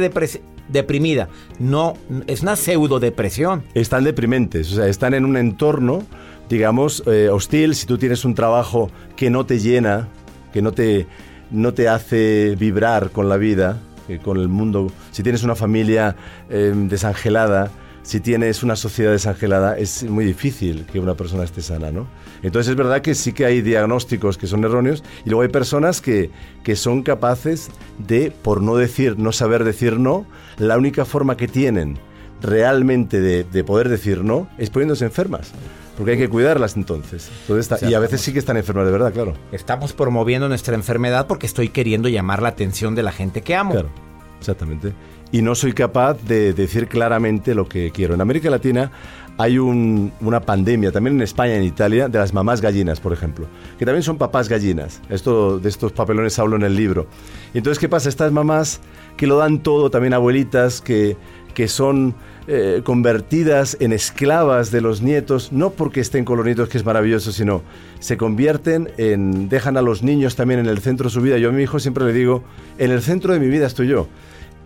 deprimida. 0.68 1.28
No, 1.58 1.94
es 2.26 2.42
una 2.42 2.56
pseudo 2.56 3.00
depresión. 3.00 3.62
Están 3.74 4.04
deprimentes, 4.04 4.72
o 4.72 4.76
sea, 4.76 4.86
están 4.86 5.14
en 5.14 5.24
un 5.24 5.36
entorno, 5.36 6.02
digamos, 6.48 7.02
eh, 7.06 7.28
hostil. 7.30 7.74
Si 7.74 7.86
tú 7.86 7.96
tienes 7.98 8.24
un 8.24 8.34
trabajo 8.34 8.90
que 9.16 9.30
no 9.30 9.46
te 9.46 9.58
llena, 9.58 10.08
que 10.52 10.62
no 10.62 10.72
te, 10.72 11.06
no 11.50 11.72
te 11.72 11.88
hace 11.88 12.54
vibrar 12.58 13.10
con 13.10 13.28
la 13.28 13.36
vida, 13.36 13.80
eh, 14.08 14.18
con 14.22 14.36
el 14.36 14.48
mundo, 14.48 14.92
si 15.10 15.22
tienes 15.22 15.42
una 15.42 15.54
familia 15.54 16.16
eh, 16.50 16.72
desangelada, 16.74 17.70
si 18.04 18.20
tienes 18.20 18.62
una 18.62 18.76
sociedad 18.76 19.12
desangelada, 19.12 19.78
es 19.78 20.04
muy 20.04 20.26
difícil 20.26 20.84
que 20.92 21.00
una 21.00 21.14
persona 21.14 21.42
esté 21.42 21.62
sana, 21.62 21.90
¿no? 21.90 22.06
Entonces 22.42 22.70
es 22.70 22.76
verdad 22.76 23.00
que 23.00 23.14
sí 23.14 23.32
que 23.32 23.46
hay 23.46 23.62
diagnósticos 23.62 24.36
que 24.36 24.46
son 24.46 24.62
erróneos 24.62 25.02
y 25.24 25.30
luego 25.30 25.42
hay 25.42 25.48
personas 25.48 26.02
que, 26.02 26.30
que 26.62 26.76
son 26.76 27.02
capaces 27.02 27.70
de, 27.98 28.30
por 28.30 28.62
no 28.62 28.76
decir, 28.76 29.18
no 29.18 29.32
saber 29.32 29.64
decir 29.64 29.98
no, 29.98 30.26
la 30.58 30.76
única 30.76 31.06
forma 31.06 31.38
que 31.38 31.48
tienen 31.48 31.98
realmente 32.42 33.22
de, 33.22 33.42
de 33.42 33.64
poder 33.64 33.88
decir 33.88 34.22
no 34.22 34.48
es 34.58 34.68
poniéndose 34.68 35.06
enfermas. 35.06 35.52
Porque 35.96 36.12
hay 36.12 36.18
que 36.18 36.28
cuidarlas 36.28 36.76
entonces. 36.76 37.30
y 37.80 37.94
a 37.94 38.00
veces 38.00 38.20
sí 38.20 38.32
que 38.34 38.38
están 38.38 38.58
enfermas 38.58 38.84
de 38.84 38.92
verdad, 38.92 39.12
claro. 39.14 39.34
Estamos 39.50 39.94
promoviendo 39.94 40.48
nuestra 40.48 40.74
enfermedad 40.74 41.26
porque 41.26 41.46
estoy 41.46 41.70
queriendo 41.70 42.08
llamar 42.10 42.42
la 42.42 42.50
atención 42.50 42.94
de 42.94 43.02
la 43.02 43.12
gente 43.12 43.40
que 43.40 43.54
amo. 43.54 43.72
Claro, 43.72 43.88
exactamente 44.40 44.92
y 45.34 45.42
no 45.42 45.56
soy 45.56 45.72
capaz 45.72 46.16
de 46.28 46.52
decir 46.52 46.86
claramente 46.86 47.56
lo 47.56 47.68
que 47.68 47.90
quiero. 47.90 48.14
En 48.14 48.20
América 48.20 48.50
Latina 48.50 48.92
hay 49.36 49.58
una 49.58 50.40
pandemia, 50.40 50.92
también 50.92 51.16
en 51.16 51.22
España, 51.22 51.56
en 51.56 51.64
Italia, 51.64 52.08
de 52.08 52.20
las 52.20 52.32
mamás 52.32 52.60
gallinas, 52.60 53.00
por 53.00 53.12
ejemplo, 53.12 53.48
que 53.76 53.84
también 53.84 54.04
son 54.04 54.16
papás 54.16 54.48
gallinas. 54.48 55.00
Esto, 55.08 55.58
de 55.58 55.68
estos 55.68 55.90
papelones 55.90 56.38
hablo 56.38 56.54
en 56.54 56.62
el 56.62 56.76
libro. 56.76 57.08
Entonces, 57.52 57.80
¿qué 57.80 57.88
pasa? 57.88 58.08
Estas 58.10 58.30
mamás 58.30 58.80
que 59.16 59.26
lo 59.26 59.36
dan 59.36 59.60
todo, 59.60 59.90
también 59.90 60.14
abuelitas, 60.14 60.80
que, 60.80 61.16
que 61.52 61.66
son 61.66 62.14
eh, 62.46 62.82
convertidas 62.84 63.76
en 63.80 63.92
esclavas 63.92 64.70
de 64.70 64.82
los 64.82 65.02
nietos, 65.02 65.50
no 65.50 65.70
porque 65.70 65.98
estén 65.98 66.24
con 66.24 66.44
que 66.44 66.78
es 66.78 66.84
maravilloso, 66.84 67.32
sino 67.32 67.62
se 67.98 68.16
convierten 68.16 68.92
en, 68.98 69.48
dejan 69.48 69.76
a 69.78 69.82
los 69.82 70.04
niños 70.04 70.36
también 70.36 70.60
en 70.60 70.66
el 70.66 70.78
centro 70.78 71.08
de 71.08 71.12
su 71.12 71.20
vida. 71.20 71.38
Yo 71.38 71.48
a 71.48 71.52
mi 71.52 71.64
hijo 71.64 71.80
siempre 71.80 72.04
le 72.04 72.12
digo, 72.12 72.44
en 72.78 72.92
el 72.92 73.02
centro 73.02 73.32
de 73.32 73.40
mi 73.40 73.48
vida 73.48 73.66
estoy 73.66 73.88
yo. 73.88 74.06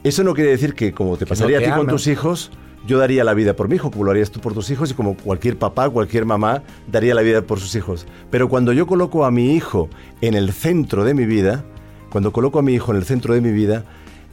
Eso 0.04 0.22
no 0.22 0.34
quiere 0.34 0.50
decir 0.50 0.74
que 0.74 0.92
como 0.92 1.16
te 1.16 1.26
pasaría 1.26 1.58
a 1.58 1.62
ti 1.62 1.70
con 1.70 1.86
tus 1.86 2.06
hijos, 2.06 2.50
yo 2.86 2.98
daría 2.98 3.24
la 3.24 3.34
vida 3.34 3.54
por 3.54 3.68
mi 3.68 3.76
hijo, 3.76 3.90
como 3.90 4.04
lo 4.04 4.12
harías 4.12 4.30
tú 4.30 4.40
por 4.40 4.54
tus 4.54 4.70
hijos 4.70 4.90
y 4.90 4.94
como 4.94 5.16
cualquier 5.16 5.58
papá, 5.58 5.90
cualquier 5.90 6.24
mamá 6.24 6.62
daría 6.86 7.14
la 7.14 7.22
vida 7.22 7.42
por 7.42 7.60
sus 7.60 7.74
hijos. 7.74 8.06
Pero 8.30 8.48
cuando 8.48 8.72
yo 8.72 8.86
coloco 8.86 9.24
a 9.24 9.30
mi 9.30 9.54
hijo 9.54 9.88
en 10.20 10.34
el 10.34 10.52
centro 10.52 11.04
de 11.04 11.14
mi 11.14 11.26
vida, 11.26 11.64
cuando 12.10 12.32
coloco 12.32 12.58
a 12.58 12.62
mi 12.62 12.74
hijo 12.74 12.92
en 12.92 12.98
el 12.98 13.04
centro 13.04 13.34
de 13.34 13.40
mi 13.40 13.50
vida, 13.50 13.84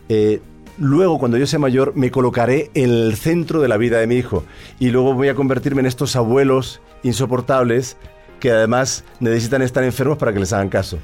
eh, 0.07 0.41
luego 0.77 1.19
cuando 1.19 1.37
yo 1.37 1.47
sea 1.47 1.59
mayor 1.59 1.93
me 1.95 2.11
colocaré 2.11 2.69
en 2.73 2.91
el 2.91 3.15
centro 3.15 3.61
de 3.61 3.67
la 3.67 3.77
vida 3.77 3.99
de 3.99 4.07
mi 4.07 4.15
hijo 4.15 4.43
y 4.79 4.89
luego 4.89 5.13
voy 5.13 5.29
a 5.29 5.35
convertirme 5.35 5.81
en 5.81 5.87
estos 5.87 6.15
abuelos 6.15 6.81
insoportables 7.03 7.97
que 8.39 8.51
además 8.51 9.03
necesitan 9.19 9.61
estar 9.61 9.83
enfermos 9.83 10.17
para 10.17 10.33
que 10.33 10.39
les 10.39 10.53
hagan 10.53 10.69
caso. 10.69 10.99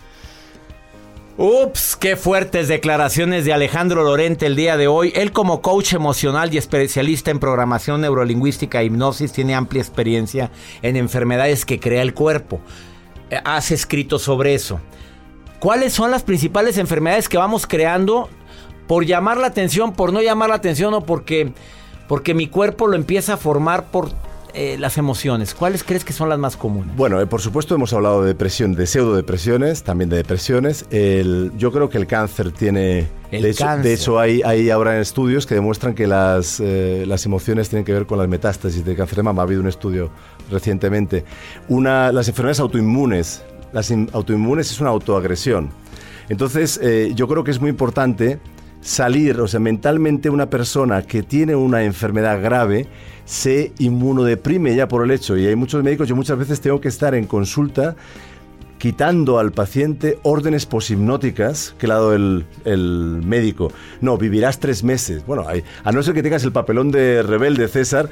Ups, 1.43 1.95
qué 1.95 2.17
fuertes 2.17 2.67
declaraciones 2.67 3.45
de 3.45 3.53
Alejandro 3.53 4.03
Lorente 4.03 4.45
el 4.45 4.55
día 4.55 4.77
de 4.77 4.87
hoy. 4.87 5.11
Él 5.15 5.31
como 5.31 5.63
coach 5.63 5.93
emocional 5.93 6.53
y 6.53 6.59
especialista 6.59 7.31
en 7.31 7.39
programación 7.39 8.01
neurolingüística 8.01 8.79
e 8.79 8.85
hipnosis 8.85 9.31
tiene 9.31 9.55
amplia 9.55 9.81
experiencia 9.81 10.51
en 10.83 10.97
enfermedades 10.97 11.65
que 11.65 11.79
crea 11.79 12.03
el 12.03 12.13
cuerpo. 12.13 12.61
Eh, 13.31 13.39
has 13.43 13.71
escrito 13.71 14.19
sobre 14.19 14.53
eso. 14.53 14.81
¿Cuáles 15.59 15.93
son 15.93 16.11
las 16.11 16.21
principales 16.21 16.77
enfermedades 16.77 17.27
que 17.27 17.39
vamos 17.39 17.65
creando 17.65 18.29
por 18.85 19.07
llamar 19.07 19.37
la 19.37 19.47
atención, 19.47 19.93
por 19.93 20.13
no 20.13 20.21
llamar 20.21 20.49
la 20.49 20.57
atención 20.57 20.93
o 20.93 21.01
porque, 21.01 21.53
porque 22.07 22.35
mi 22.35 22.49
cuerpo 22.49 22.85
lo 22.85 22.95
empieza 22.95 23.33
a 23.33 23.37
formar 23.37 23.85
por 23.85 24.11
eh, 24.53 24.77
las 24.77 24.97
emociones, 24.97 25.53
¿cuáles 25.53 25.83
crees 25.83 26.03
que 26.03 26.13
son 26.13 26.29
las 26.29 26.37
más 26.37 26.57
comunes? 26.57 26.95
Bueno, 26.95 27.21
eh, 27.21 27.25
por 27.25 27.41
supuesto 27.41 27.75
hemos 27.75 27.93
hablado 27.93 28.21
de 28.21 28.29
depresión, 28.29 28.73
de 28.73 28.85
pseudodepresiones, 28.85 29.83
también 29.83 30.09
de 30.09 30.17
depresiones. 30.17 30.85
yo 30.89 31.71
creo 31.71 31.89
que 31.89 31.97
el 31.97 32.07
cáncer 32.07 32.51
tiene... 32.51 33.07
El 33.31 33.43
de, 33.43 33.51
hecho, 33.51 33.63
cáncer. 33.63 33.83
de 33.83 33.93
hecho, 33.93 34.19
hay, 34.19 34.41
hay 34.43 34.69
ahora 34.69 34.99
estudios 34.99 35.45
que 35.45 35.55
demuestran 35.55 35.93
que 35.93 36.05
las, 36.05 36.59
eh, 36.59 37.05
las 37.07 37.25
emociones 37.25 37.69
tienen 37.69 37.85
que 37.85 37.93
ver 37.93 38.05
con 38.05 38.17
las 38.17 38.27
metástasis 38.27 38.83
de 38.83 38.93
cáncer 38.93 39.17
de 39.17 39.23
mama. 39.23 39.41
Ha 39.41 39.45
habido 39.45 39.61
un 39.61 39.67
estudio 39.67 40.11
recientemente. 40.49 41.23
Una, 41.69 42.11
las 42.11 42.27
enfermedades 42.27 42.59
autoinmunes. 42.59 43.41
Las 43.71 43.89
autoinmunes 44.11 44.69
es 44.69 44.81
una 44.81 44.89
autoagresión. 44.89 45.69
Entonces, 46.27 46.79
yo 47.15 47.27
creo 47.29 47.45
que 47.45 47.51
es 47.51 47.61
muy 47.61 47.69
importante 47.69 48.39
salir, 48.81 49.39
o 49.39 49.47
sea, 49.47 49.59
mentalmente 49.59 50.29
una 50.29 50.49
persona 50.49 51.03
que 51.03 51.23
tiene 51.23 51.55
una 51.55 51.83
enfermedad 51.83 52.41
grave 52.41 52.87
se 53.25 53.71
inmunodeprime 53.79 54.75
ya 54.75 54.87
por 54.87 55.03
el 55.03 55.11
hecho. 55.11 55.37
Y 55.37 55.47
hay 55.47 55.55
muchos 55.55 55.83
médicos, 55.83 56.07
yo 56.07 56.15
muchas 56.15 56.37
veces 56.37 56.59
tengo 56.61 56.81
que 56.81 56.89
estar 56.89 57.15
en 57.15 57.25
consulta 57.25 57.95
quitando 58.77 59.37
al 59.37 59.51
paciente 59.51 60.17
órdenes 60.23 60.65
poshipnóticas 60.65 61.75
que 61.77 61.85
le 61.85 61.93
ha 61.93 61.97
dado 61.97 62.15
el, 62.15 62.47
el 62.65 63.21
médico. 63.23 63.71
No, 64.01 64.17
vivirás 64.17 64.59
tres 64.59 64.83
meses. 64.83 65.23
Bueno, 65.27 65.45
a 65.83 65.91
no 65.91 66.01
ser 66.01 66.15
que 66.15 66.23
tengas 66.23 66.43
el 66.43 66.51
papelón 66.51 66.89
de 66.89 67.21
rebelde, 67.21 67.67
César, 67.67 68.09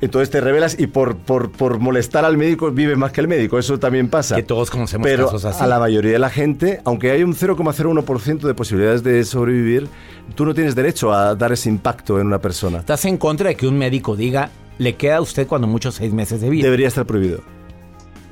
entonces 0.00 0.30
te 0.30 0.40
revelas 0.40 0.78
y 0.78 0.86
por, 0.86 1.16
por, 1.16 1.50
por, 1.50 1.78
molestar 1.78 2.24
al 2.24 2.36
médico 2.36 2.70
vives 2.70 2.96
más 2.96 3.12
que 3.12 3.20
el 3.20 3.28
médico. 3.28 3.58
Eso 3.58 3.78
también 3.78 4.08
pasa. 4.08 4.36
Que 4.36 4.42
todos 4.42 4.70
conocemos 4.70 5.06
Pero 5.06 5.26
casos 5.26 5.44
así. 5.44 5.62
a 5.62 5.66
la 5.66 5.78
mayoría 5.78 6.12
de 6.12 6.18
la 6.18 6.30
gente, 6.30 6.80
aunque 6.84 7.10
hay 7.10 7.22
un 7.22 7.34
0,01% 7.34 8.40
de 8.40 8.54
posibilidades 8.54 9.02
de 9.02 9.22
sobrevivir, 9.24 9.88
tú 10.34 10.46
no 10.46 10.54
tienes 10.54 10.74
derecho 10.74 11.12
a 11.12 11.34
dar 11.34 11.52
ese 11.52 11.68
impacto 11.68 12.18
en 12.18 12.26
una 12.26 12.40
persona. 12.40 12.78
¿Estás 12.78 13.04
en 13.04 13.18
contra 13.18 13.48
de 13.48 13.56
que 13.56 13.66
un 13.66 13.76
médico 13.76 14.16
diga, 14.16 14.50
le 14.78 14.96
queda 14.96 15.16
a 15.16 15.20
usted 15.20 15.46
cuando 15.46 15.66
mucho 15.66 15.92
seis 15.92 16.12
meses 16.12 16.40
de 16.40 16.48
vida? 16.48 16.64
Debería 16.64 16.88
estar 16.88 17.04
prohibido. 17.04 17.40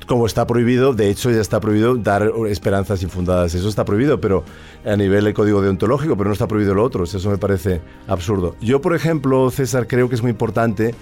Como 0.07 0.25
está 0.25 0.47
prohibido, 0.47 0.93
de 0.93 1.11
hecho 1.11 1.29
ya 1.29 1.39
está 1.39 1.59
prohibido 1.59 1.95
dar 1.95 2.31
esperanzas 2.47 3.03
infundadas. 3.03 3.53
Eso 3.53 3.69
está 3.69 3.85
prohibido, 3.85 4.19
pero 4.19 4.43
a 4.83 4.95
nivel 4.95 5.25
del 5.25 5.35
código 5.35 5.61
deontológico, 5.61 6.17
pero 6.17 6.29
no 6.29 6.33
está 6.33 6.47
prohibido 6.47 6.73
lo 6.73 6.83
otro. 6.83 7.03
Eso 7.03 7.29
me 7.29 7.37
parece 7.37 7.79
absurdo. 8.07 8.55
Yo, 8.59 8.81
por 8.81 8.95
ejemplo, 8.95 9.51
César, 9.51 9.85
creo 9.85 10.09
que 10.09 10.15
es 10.15 10.23
muy 10.23 10.31
importante 10.31 10.95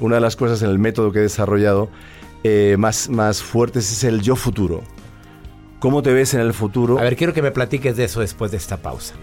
una 0.00 0.16
de 0.16 0.20
las 0.20 0.36
cosas 0.36 0.62
en 0.62 0.70
el 0.70 0.78
método 0.78 1.12
que 1.12 1.20
he 1.20 1.22
desarrollado 1.22 1.88
eh, 2.44 2.76
más, 2.78 3.08
más 3.08 3.42
fuertes 3.42 3.90
es 3.92 4.04
el 4.04 4.20
yo 4.20 4.36
futuro. 4.36 4.82
¿Cómo 5.78 6.02
te 6.02 6.12
ves 6.12 6.34
en 6.34 6.40
el 6.40 6.52
futuro? 6.52 6.98
A 6.98 7.02
ver, 7.02 7.16
quiero 7.16 7.32
que 7.32 7.42
me 7.42 7.50
platiques 7.50 7.96
de 7.96 8.04
eso 8.04 8.20
después 8.20 8.50
de 8.50 8.56
esta 8.56 8.76
pausa. 8.76 9.14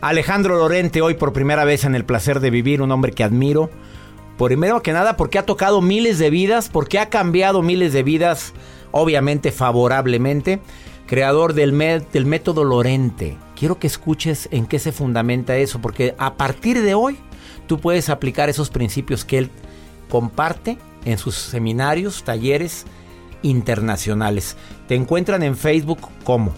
Alejandro 0.00 0.56
Lorente, 0.56 1.02
hoy 1.02 1.14
por 1.14 1.34
primera 1.34 1.64
vez 1.64 1.84
en 1.84 1.94
el 1.94 2.06
placer 2.06 2.40
de 2.40 2.50
vivir, 2.50 2.80
un 2.80 2.90
hombre 2.90 3.12
que 3.12 3.22
admiro. 3.22 3.70
Primero 4.38 4.82
que 4.82 4.94
nada, 4.94 5.18
porque 5.18 5.38
ha 5.38 5.44
tocado 5.44 5.82
miles 5.82 6.18
de 6.18 6.30
vidas, 6.30 6.70
porque 6.70 6.98
ha 6.98 7.10
cambiado 7.10 7.60
miles 7.60 7.92
de 7.92 8.02
vidas, 8.02 8.54
obviamente 8.92 9.52
favorablemente. 9.52 10.60
Creador 11.06 11.52
del, 11.52 11.76
del 12.12 12.24
método 12.24 12.64
Lorente. 12.64 13.36
Quiero 13.54 13.78
que 13.78 13.86
escuches 13.86 14.48
en 14.52 14.66
qué 14.66 14.78
se 14.78 14.92
fundamenta 14.92 15.58
eso, 15.58 15.82
porque 15.82 16.14
a 16.16 16.34
partir 16.34 16.80
de 16.80 16.94
hoy 16.94 17.18
tú 17.66 17.78
puedes 17.78 18.08
aplicar 18.08 18.48
esos 18.48 18.70
principios 18.70 19.26
que 19.26 19.36
él 19.36 19.50
comparte 20.10 20.76
en 21.06 21.16
sus 21.16 21.34
seminarios, 21.36 22.22
talleres 22.24 22.84
internacionales. 23.42 24.56
Te 24.86 24.94
encuentran 24.94 25.42
en 25.42 25.56
Facebook 25.56 26.00
como 26.24 26.52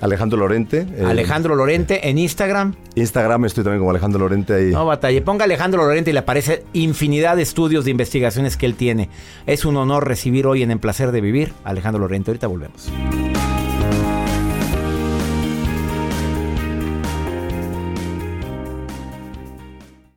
Alejandro 0.00 0.38
Lorente. 0.38 0.86
Eh, 0.96 1.04
Alejandro 1.06 1.54
Lorente 1.54 2.08
en 2.08 2.18
Instagram. 2.18 2.74
Instagram 2.94 3.44
estoy 3.44 3.64
también 3.64 3.78
como 3.78 3.90
Alejandro 3.90 4.20
Lorente 4.20 4.54
ahí. 4.54 4.70
No 4.70 4.84
batalle, 4.86 5.22
ponga 5.22 5.44
Alejandro 5.44 5.84
Lorente 5.84 6.10
y 6.10 6.12
le 6.12 6.18
aparece 6.18 6.64
infinidad 6.72 7.36
de 7.36 7.42
estudios 7.42 7.84
de 7.84 7.92
investigaciones 7.92 8.56
que 8.56 8.66
él 8.66 8.74
tiene. 8.74 9.08
Es 9.46 9.64
un 9.64 9.76
honor 9.76 10.06
recibir 10.06 10.46
hoy 10.46 10.62
en 10.62 10.70
En 10.70 10.78
Placer 10.78 11.12
de 11.12 11.20
Vivir 11.20 11.52
Alejandro 11.64 12.00
Lorente. 12.00 12.30
Ahorita 12.30 12.48
volvemos. 12.48 12.90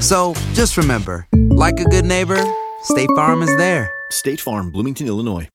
So 0.00 0.32
just 0.54 0.78
remember, 0.78 1.26
like 1.50 1.78
a 1.78 1.84
good 1.84 2.06
neighbor, 2.06 2.42
State 2.84 3.10
Farm 3.14 3.42
is 3.42 3.54
there. 3.58 3.90
State 4.10 4.40
Farm, 4.40 4.72
Bloomington, 4.72 5.06
Illinois. 5.06 5.46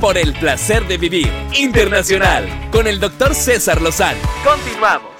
Por 0.00 0.18
el 0.18 0.32
placer 0.32 0.86
de 0.88 0.98
vivir 0.98 1.30
internacional 1.56 2.44
con 2.72 2.88
el 2.88 2.98
doctor 2.98 3.36
César 3.36 3.80
Lozano. 3.80 4.18
Continuamos. 4.44 5.12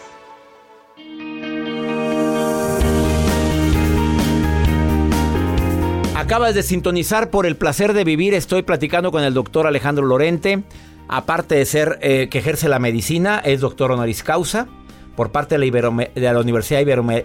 Acabas 6.16 6.56
de 6.56 6.64
sintonizar 6.64 7.30
por 7.30 7.46
el 7.46 7.56
placer 7.56 7.92
de 7.92 8.02
vivir. 8.02 8.34
Estoy 8.34 8.62
platicando 8.62 9.12
con 9.12 9.22
el 9.22 9.34
doctor 9.34 9.68
Alejandro 9.68 10.04
Lorente. 10.04 10.64
Aparte 11.08 11.54
de 11.54 11.64
ser 11.64 12.00
eh, 12.02 12.28
que 12.28 12.38
ejerce 12.38 12.68
la 12.68 12.80
medicina, 12.80 13.38
es 13.44 13.60
doctor 13.60 13.92
honoris 13.92 14.24
causa 14.24 14.66
por 15.16 15.32
parte 15.32 15.54
de 15.54 15.58
la, 15.58 15.66
Iberome- 15.66 16.12
de 16.12 16.32
la 16.32 16.38
Universidad 16.38 16.82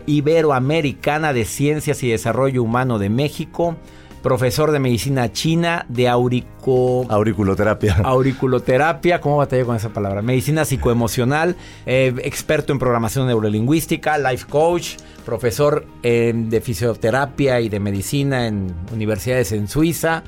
Iberoamericana 0.08 1.34
de 1.34 1.46
Ciencias 1.46 2.02
y 2.04 2.10
Desarrollo 2.10 2.64
Humano 2.64 2.98
de 3.00 3.10
México. 3.10 3.76
Profesor 4.24 4.72
de 4.72 4.78
medicina 4.78 5.32
china 5.32 5.86
de 5.90 6.08
aurico... 6.08 7.08
Auriculoterapia. 7.10 7.98
Auriculoterapia, 8.04 9.20
¿cómo 9.20 9.38
batallé 9.38 9.66
con 9.66 9.76
esa 9.76 9.90
palabra? 9.90 10.22
Medicina 10.22 10.64
psicoemocional, 10.64 11.56
eh, 11.88 12.14
experto 12.24 12.72
en 12.72 12.78
programación 12.78 13.26
neurolingüística, 13.26 14.20
life 14.20 14.46
coach, 14.48 14.98
profesor 15.26 15.88
eh, 16.04 16.34
de 16.36 16.62
fisioterapia 16.62 17.62
y 17.62 17.70
de 17.70 17.80
medicina 17.80 18.46
en 18.46 18.72
universidades 18.94 19.54
en 19.54 19.68
Suiza, 19.68 20.24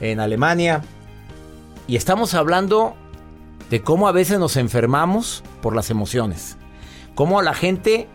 en 0.00 0.20
Alemania. 0.20 0.82
Y 1.88 1.96
estamos 1.96 2.34
hablando 2.34 2.94
de 3.70 3.80
cómo 3.80 4.06
a 4.06 4.12
veces 4.12 4.38
nos 4.38 4.58
enfermamos 4.58 5.42
por 5.62 5.74
las 5.74 5.90
emociones. 5.90 6.58
Cómo 7.20 7.42
la 7.42 7.52
gente 7.52 8.08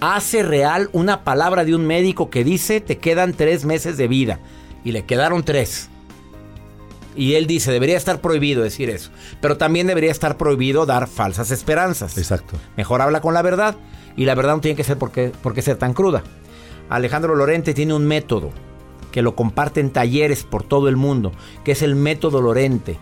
hace 0.00 0.44
real 0.44 0.88
una 0.92 1.24
palabra 1.24 1.64
de 1.64 1.74
un 1.74 1.84
médico 1.84 2.30
que 2.30 2.44
dice 2.44 2.80
te 2.80 2.96
quedan 2.96 3.32
tres 3.32 3.64
meses 3.64 3.96
de 3.96 4.06
vida. 4.06 4.38
Y 4.84 4.92
le 4.92 5.04
quedaron 5.04 5.42
tres. 5.42 5.88
Y 7.16 7.34
él 7.34 7.48
dice, 7.48 7.72
debería 7.72 7.96
estar 7.96 8.20
prohibido 8.20 8.62
decir 8.62 8.88
eso. 8.88 9.10
Pero 9.40 9.56
también 9.56 9.88
debería 9.88 10.12
estar 10.12 10.36
prohibido 10.36 10.86
dar 10.86 11.08
falsas 11.08 11.50
esperanzas. 11.50 12.16
Exacto. 12.16 12.56
Mejor 12.76 13.02
habla 13.02 13.20
con 13.20 13.34
la 13.34 13.42
verdad. 13.42 13.74
Y 14.16 14.26
la 14.26 14.36
verdad 14.36 14.54
no 14.54 14.60
tiene 14.60 14.76
que 14.76 14.84
ser 14.84 14.96
por 14.96 15.10
qué, 15.10 15.32
por 15.42 15.54
qué 15.54 15.62
ser 15.62 15.76
tan 15.76 15.92
cruda. 15.92 16.22
Alejandro 16.88 17.34
Lorente 17.34 17.74
tiene 17.74 17.94
un 17.94 18.06
método 18.06 18.50
que 19.10 19.22
lo 19.22 19.34
comparte 19.34 19.80
en 19.80 19.90
talleres 19.90 20.44
por 20.44 20.62
todo 20.62 20.88
el 20.88 20.96
mundo, 20.96 21.32
que 21.64 21.72
es 21.72 21.82
el 21.82 21.96
método 21.96 22.40
Lorente. 22.40 22.96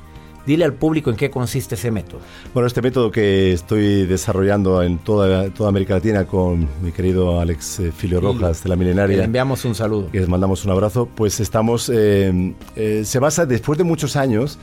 Dile 0.51 0.65
al 0.65 0.75
público 0.75 1.11
en 1.11 1.17
qué 1.17 1.31
consiste 1.31 1.77
ese 1.77 1.93
método. 1.93 2.19
Bueno, 2.53 2.67
este 2.67 2.83
método 2.83 3.13
que 3.13 3.53
estoy 3.53 4.05
desarrollando 4.05 4.83
en 4.83 4.99
toda, 4.99 5.49
toda 5.51 5.69
América 5.69 5.95
Latina 5.95 6.25
con 6.25 6.67
mi 6.83 6.91
querido 6.91 7.39
Alex 7.39 7.79
eh, 7.79 7.93
Filio 7.93 8.21
Rojas 8.21 8.65
de 8.65 8.69
la 8.69 8.75
Le 8.75 8.81
Milenaria, 8.81 9.23
enviamos 9.23 9.65
un 9.65 9.77
saludo. 9.77 10.11
que 10.11 10.19
les 10.19 10.29
mandamos 10.29 10.65
un 10.65 10.73
abrazo, 10.73 11.07
pues 11.07 11.39
estamos, 11.39 11.89
eh, 11.89 12.53
eh, 12.75 13.03
se 13.05 13.21
basa, 13.21 13.47
después 13.47 13.79
de 13.79 13.85
muchos 13.85 14.17
años, 14.17 14.59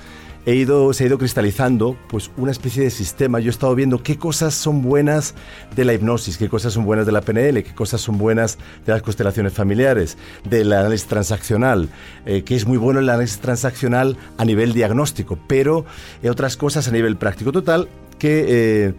he 0.47 0.55
ido, 0.55 0.93
se 0.93 1.03
ha 1.03 1.07
ido 1.07 1.17
cristalizando 1.17 1.97
pues 2.07 2.31
una 2.37 2.51
especie 2.51 2.81
de 2.81 2.89
sistema. 2.89 3.41
Yo 3.41 3.47
he 3.47 3.49
estado 3.49 3.75
viendo 3.75 4.01
qué 4.01 4.17
cosas 4.17 4.53
son 4.53 4.81
buenas 4.81 5.35
de 5.75 5.83
la 5.83 5.93
hipnosis, 5.93 6.37
qué 6.37 6.47
cosas 6.47 6.71
son 6.71 6.85
buenas 6.85 7.05
de 7.05 7.11
la 7.11 7.19
PNL, 7.19 7.61
qué 7.65 7.75
cosas 7.75 7.99
son 7.99 8.17
buenas 8.17 8.57
de 8.85 8.93
las 8.93 9.01
constelaciones 9.01 9.51
familiares, 9.51 10.17
del 10.49 10.71
análisis 10.71 11.05
transaccional, 11.05 11.89
eh, 12.25 12.43
que 12.43 12.55
es 12.55 12.65
muy 12.65 12.77
bueno 12.77 13.01
el 13.01 13.09
análisis 13.09 13.39
transaccional 13.39 14.15
a 14.37 14.45
nivel 14.45 14.71
diagnóstico, 14.71 15.37
pero 15.47 15.83
eh, 16.23 16.29
otras 16.29 16.55
cosas 16.55 16.87
a 16.87 16.91
nivel 16.91 17.17
práctico. 17.17 17.51
Total, 17.51 17.89
que 18.17 18.45
eh, 18.47 18.93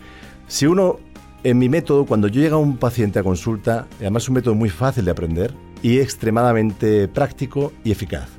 si 0.49 0.67
uno, 0.67 1.01
en 1.45 1.59
mi 1.59 1.71
método, 1.71 2.05
cuando 2.05 2.29
yo 2.29 2.43
llega 2.43 2.59
un 2.59 2.77
paciente 2.77 3.21
a 3.21 3.23
consulta, 3.23 3.87
además 4.01 4.25
es 4.25 4.29
un 4.29 4.35
método 4.35 4.55
muy 4.55 4.69
fácil 4.69 5.07
de 5.07 5.13
aprender 5.13 5.55
y 5.81 5.99
extremadamente 5.99 7.09
práctico 7.09 7.73
y 7.85 7.93
eficaz. 7.93 8.38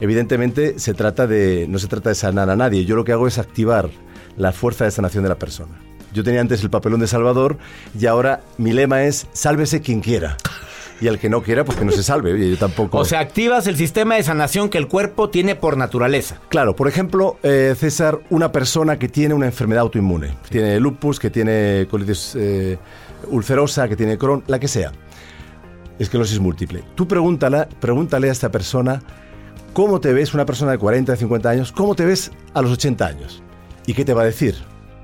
Evidentemente 0.00 0.78
se 0.78 0.94
trata 0.94 1.26
de, 1.26 1.66
no 1.68 1.78
se 1.78 1.86
trata 1.86 2.08
de 2.08 2.14
sanar 2.14 2.48
a 2.50 2.56
nadie, 2.56 2.84
yo 2.84 2.96
lo 2.96 3.04
que 3.04 3.12
hago 3.12 3.26
es 3.26 3.38
activar 3.38 3.90
la 4.36 4.52
fuerza 4.52 4.84
de 4.84 4.90
sanación 4.90 5.22
de 5.22 5.28
la 5.28 5.38
persona. 5.38 5.78
Yo 6.12 6.24
tenía 6.24 6.40
antes 6.40 6.62
el 6.62 6.70
papelón 6.70 7.00
de 7.00 7.06
Salvador 7.06 7.58
y 7.98 8.06
ahora 8.06 8.40
mi 8.58 8.72
lema 8.72 9.04
es 9.04 9.26
sálvese 9.32 9.80
quien 9.80 10.00
quiera. 10.00 10.36
Y 11.00 11.08
al 11.08 11.18
que 11.18 11.30
no 11.30 11.42
quiera, 11.42 11.64
pues 11.64 11.78
que 11.78 11.84
no 11.84 11.92
se 11.92 12.02
salve. 12.02 12.34
Oye, 12.34 12.50
yo 12.50 12.58
tampoco. 12.58 12.98
O 12.98 13.06
sea, 13.06 13.20
activas 13.20 13.66
el 13.66 13.76
sistema 13.76 14.16
de 14.16 14.22
sanación 14.22 14.68
que 14.68 14.76
el 14.76 14.86
cuerpo 14.86 15.30
tiene 15.30 15.54
por 15.54 15.78
naturaleza. 15.78 16.38
Claro, 16.50 16.76
por 16.76 16.88
ejemplo, 16.88 17.38
eh, 17.42 17.74
César, 17.78 18.20
una 18.28 18.52
persona 18.52 18.98
que 18.98 19.08
tiene 19.08 19.32
una 19.32 19.46
enfermedad 19.46 19.80
autoinmune, 19.80 20.36
que 20.44 20.50
tiene 20.50 20.78
lupus, 20.78 21.18
que 21.18 21.30
tiene 21.30 21.86
colitis 21.90 22.34
eh, 22.36 22.76
ulcerosa, 23.28 23.88
que 23.88 23.96
tiene 23.96 24.18
Crohn, 24.18 24.44
la 24.46 24.58
que 24.58 24.68
sea, 24.68 24.92
esclerosis 25.98 26.38
múltiple. 26.38 26.82
Tú 26.94 27.08
pregúntale, 27.08 27.66
pregúntale 27.80 28.28
a 28.28 28.32
esta 28.32 28.50
persona 28.50 29.02
cómo 29.72 30.00
te 30.00 30.12
ves, 30.12 30.34
una 30.34 30.46
persona 30.46 30.72
de 30.72 30.78
40, 30.78 31.12
de 31.12 31.18
50 31.18 31.50
años, 31.50 31.72
cómo 31.72 31.94
te 31.94 32.04
ves 32.04 32.30
a 32.54 32.62
los 32.62 32.72
80 32.72 33.06
años. 33.06 33.42
¿Y 33.86 33.94
qué 33.94 34.04
te 34.04 34.14
va 34.14 34.22
a 34.22 34.26
decir? 34.26 34.56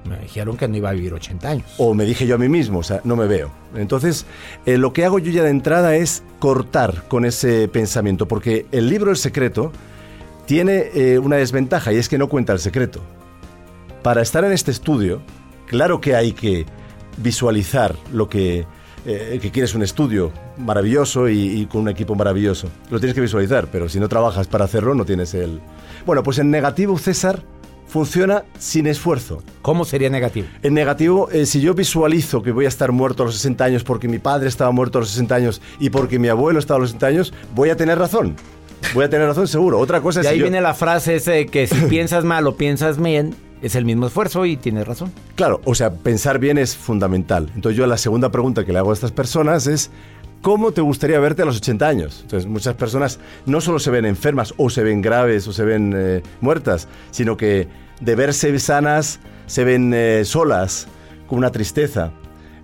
Me 0.08 0.18
dijeron 0.18 0.56
que 0.56 0.68
no 0.68 0.76
iba 0.76 0.90
a 0.90 0.92
vivir 0.92 1.12
80 1.14 1.48
años. 1.48 1.74
O 1.78 1.94
me 1.94 2.04
dije 2.04 2.26
yo 2.26 2.36
a 2.36 2.38
mí 2.38 2.48
mismo, 2.48 2.78
o 2.78 2.82
sea, 2.82 3.00
no 3.04 3.16
me 3.16 3.26
veo. 3.26 3.50
Entonces, 3.74 4.24
eh, 4.64 4.78
lo 4.78 4.92
que 4.92 5.04
hago 5.04 5.18
yo 5.18 5.32
ya 5.32 5.42
de 5.42 5.50
entrada 5.50 5.96
es 5.96 6.22
cortar 6.38 7.04
con 7.08 7.24
ese 7.24 7.68
pensamiento, 7.68 8.28
porque 8.28 8.66
el 8.70 8.88
libro 8.88 9.10
El 9.10 9.16
Secreto 9.16 9.72
tiene 10.46 10.90
eh, 10.94 11.18
una 11.18 11.36
desventaja 11.36 11.92
y 11.92 11.96
es 11.96 12.08
que 12.08 12.18
no 12.18 12.28
cuenta 12.28 12.52
el 12.52 12.60
secreto. 12.60 13.00
Para 14.02 14.22
estar 14.22 14.44
en 14.44 14.52
este 14.52 14.70
estudio, 14.70 15.20
claro 15.66 16.00
que 16.00 16.14
hay 16.14 16.32
que 16.32 16.66
visualizar 17.16 17.96
lo 18.12 18.28
que, 18.28 18.64
eh, 19.06 19.38
que 19.40 19.50
quieres 19.50 19.74
un 19.74 19.82
estudio 19.82 20.32
maravilloso 20.58 21.28
y, 21.28 21.38
y 21.60 21.66
con 21.66 21.82
un 21.82 21.88
equipo 21.88 22.14
maravilloso. 22.14 22.68
Lo 22.90 22.98
tienes 22.98 23.14
que 23.14 23.20
visualizar, 23.20 23.68
pero 23.70 23.88
si 23.88 24.00
no 24.00 24.08
trabajas 24.08 24.46
para 24.48 24.64
hacerlo, 24.64 24.94
no 24.94 25.04
tienes 25.04 25.32
el... 25.34 25.60
Bueno, 26.04 26.22
pues 26.22 26.38
en 26.38 26.50
negativo, 26.50 26.98
César, 26.98 27.42
funciona 27.88 28.44
sin 28.58 28.86
esfuerzo. 28.86 29.42
¿Cómo 29.62 29.84
sería 29.84 30.10
negativo? 30.10 30.48
En 30.62 30.74
negativo, 30.74 31.28
eh, 31.30 31.46
si 31.46 31.60
yo 31.60 31.72
visualizo 31.74 32.42
que 32.42 32.50
voy 32.52 32.64
a 32.64 32.68
estar 32.68 32.90
muerto 32.92 33.22
a 33.22 33.26
los 33.26 33.36
60 33.36 33.64
años 33.64 33.84
porque 33.84 34.08
mi 34.08 34.18
padre 34.18 34.48
estaba 34.48 34.70
muerto 34.72 34.98
a 34.98 35.02
los 35.02 35.10
60 35.10 35.34
años 35.34 35.62
y 35.78 35.90
porque 35.90 36.18
mi 36.18 36.28
abuelo 36.28 36.58
estaba 36.58 36.78
a 36.78 36.80
los 36.80 36.90
60 36.90 37.06
años, 37.06 37.32
voy 37.54 37.70
a 37.70 37.76
tener 37.76 37.98
razón. 37.98 38.34
Voy 38.92 39.04
a 39.04 39.08
tener 39.10 39.26
razón 39.26 39.48
seguro. 39.48 39.78
Otra 39.78 40.00
cosa 40.00 40.20
es 40.20 40.26
ahí 40.26 40.34
si 40.34 40.40
yo- 40.40 40.44
viene 40.44 40.60
la 40.60 40.74
frase 40.74 41.16
esa 41.16 41.32
de 41.32 41.46
que 41.46 41.66
si 41.66 41.74
piensas 41.88 42.24
mal 42.24 42.46
o 42.46 42.56
piensas 42.56 43.00
bien, 43.00 43.34
es 43.66 43.74
el 43.74 43.84
mismo 43.84 44.06
esfuerzo 44.06 44.46
y 44.46 44.56
tienes 44.56 44.86
razón. 44.86 45.12
Claro, 45.34 45.60
o 45.64 45.74
sea, 45.74 45.92
pensar 45.92 46.38
bien 46.38 46.58
es 46.58 46.76
fundamental. 46.76 47.50
Entonces 47.54 47.76
yo 47.76 47.86
la 47.86 47.98
segunda 47.98 48.30
pregunta 48.30 48.64
que 48.64 48.72
le 48.72 48.78
hago 48.78 48.90
a 48.90 48.94
estas 48.94 49.12
personas 49.12 49.66
es, 49.66 49.90
¿cómo 50.40 50.72
te 50.72 50.80
gustaría 50.80 51.18
verte 51.18 51.42
a 51.42 51.44
los 51.44 51.56
80 51.58 51.88
años? 51.88 52.20
Entonces 52.22 52.48
muchas 52.48 52.74
personas 52.74 53.18
no 53.44 53.60
solo 53.60 53.78
se 53.78 53.90
ven 53.90 54.04
enfermas 54.04 54.54
o 54.56 54.70
se 54.70 54.82
ven 54.82 55.02
graves 55.02 55.46
o 55.48 55.52
se 55.52 55.64
ven 55.64 55.92
eh, 55.96 56.22
muertas, 56.40 56.88
sino 57.10 57.36
que 57.36 57.68
de 58.00 58.14
verse 58.14 58.56
sanas 58.58 59.20
se 59.46 59.64
ven 59.64 59.92
eh, 59.94 60.22
solas, 60.24 60.86
con 61.26 61.38
una 61.38 61.50
tristeza. 61.50 62.12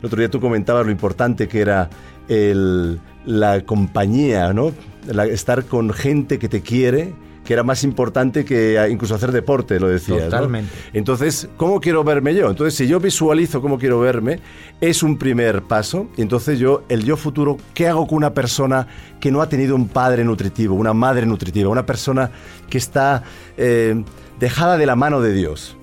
El 0.01 0.07
otro 0.07 0.19
día 0.19 0.31
tú 0.31 0.41
comentabas 0.41 0.87
lo 0.87 0.93
importante 0.93 1.49
que 1.49 1.61
era 1.61 1.91
la 3.25 3.61
compañía, 3.67 4.53
¿no? 4.53 4.73
Estar 5.31 5.65
con 5.65 5.93
gente 5.93 6.39
que 6.39 6.49
te 6.49 6.63
quiere, 6.63 7.15
que 7.45 7.53
era 7.53 7.63
más 7.63 7.83
importante 7.83 8.45
que 8.45 8.79
ah, 8.79 8.89
incluso 8.89 9.15
hacer 9.15 9.33
deporte, 9.33 9.81
lo 9.81 9.89
decías. 9.89 10.19
¿no? 10.19 10.25
Totalmente. 10.27 10.73
Entonces, 10.93 11.49
¿cómo 11.57 11.81
quiero 11.81 12.05
verme 12.05 12.35
yo? 12.35 12.49
Entonces, 12.49 12.75
si 12.75 12.87
yo 12.87 13.01
visualizo 13.01 13.61
cómo 13.61 13.79
quiero 13.79 13.99
verme, 14.01 14.39
es 14.81 15.03
un 15.03 15.19
primer 15.19 15.63
paso. 15.63 16.09
Y 16.17 16.23
entonces 16.23 16.59
yo, 16.59 16.85
el 16.89 17.05
yo 17.05 17.17
futuro, 17.17 17.59
¿qué 17.75 17.89
hago 17.89 18.07
con 18.07 18.19
una 18.19 18.33
persona 18.33 18.87
que 19.21 19.33
no 19.33 19.43
ha 19.43 19.49
tenido 19.49 19.75
un 19.75 19.89
padre 19.89 20.25
nutritivo, 20.25 20.75
una 20.75 20.93
madre 20.93 21.27
nutritiva, 21.27 21.69
una 21.69 21.87
persona 21.87 22.31
que 22.71 22.79
está 22.79 23.25
eh, 23.57 24.03
dejada 24.39 24.77
de 24.77 24.87
la 24.87 24.95
mano 24.95 25.21
de 25.21 25.33
Dios, 25.33 25.77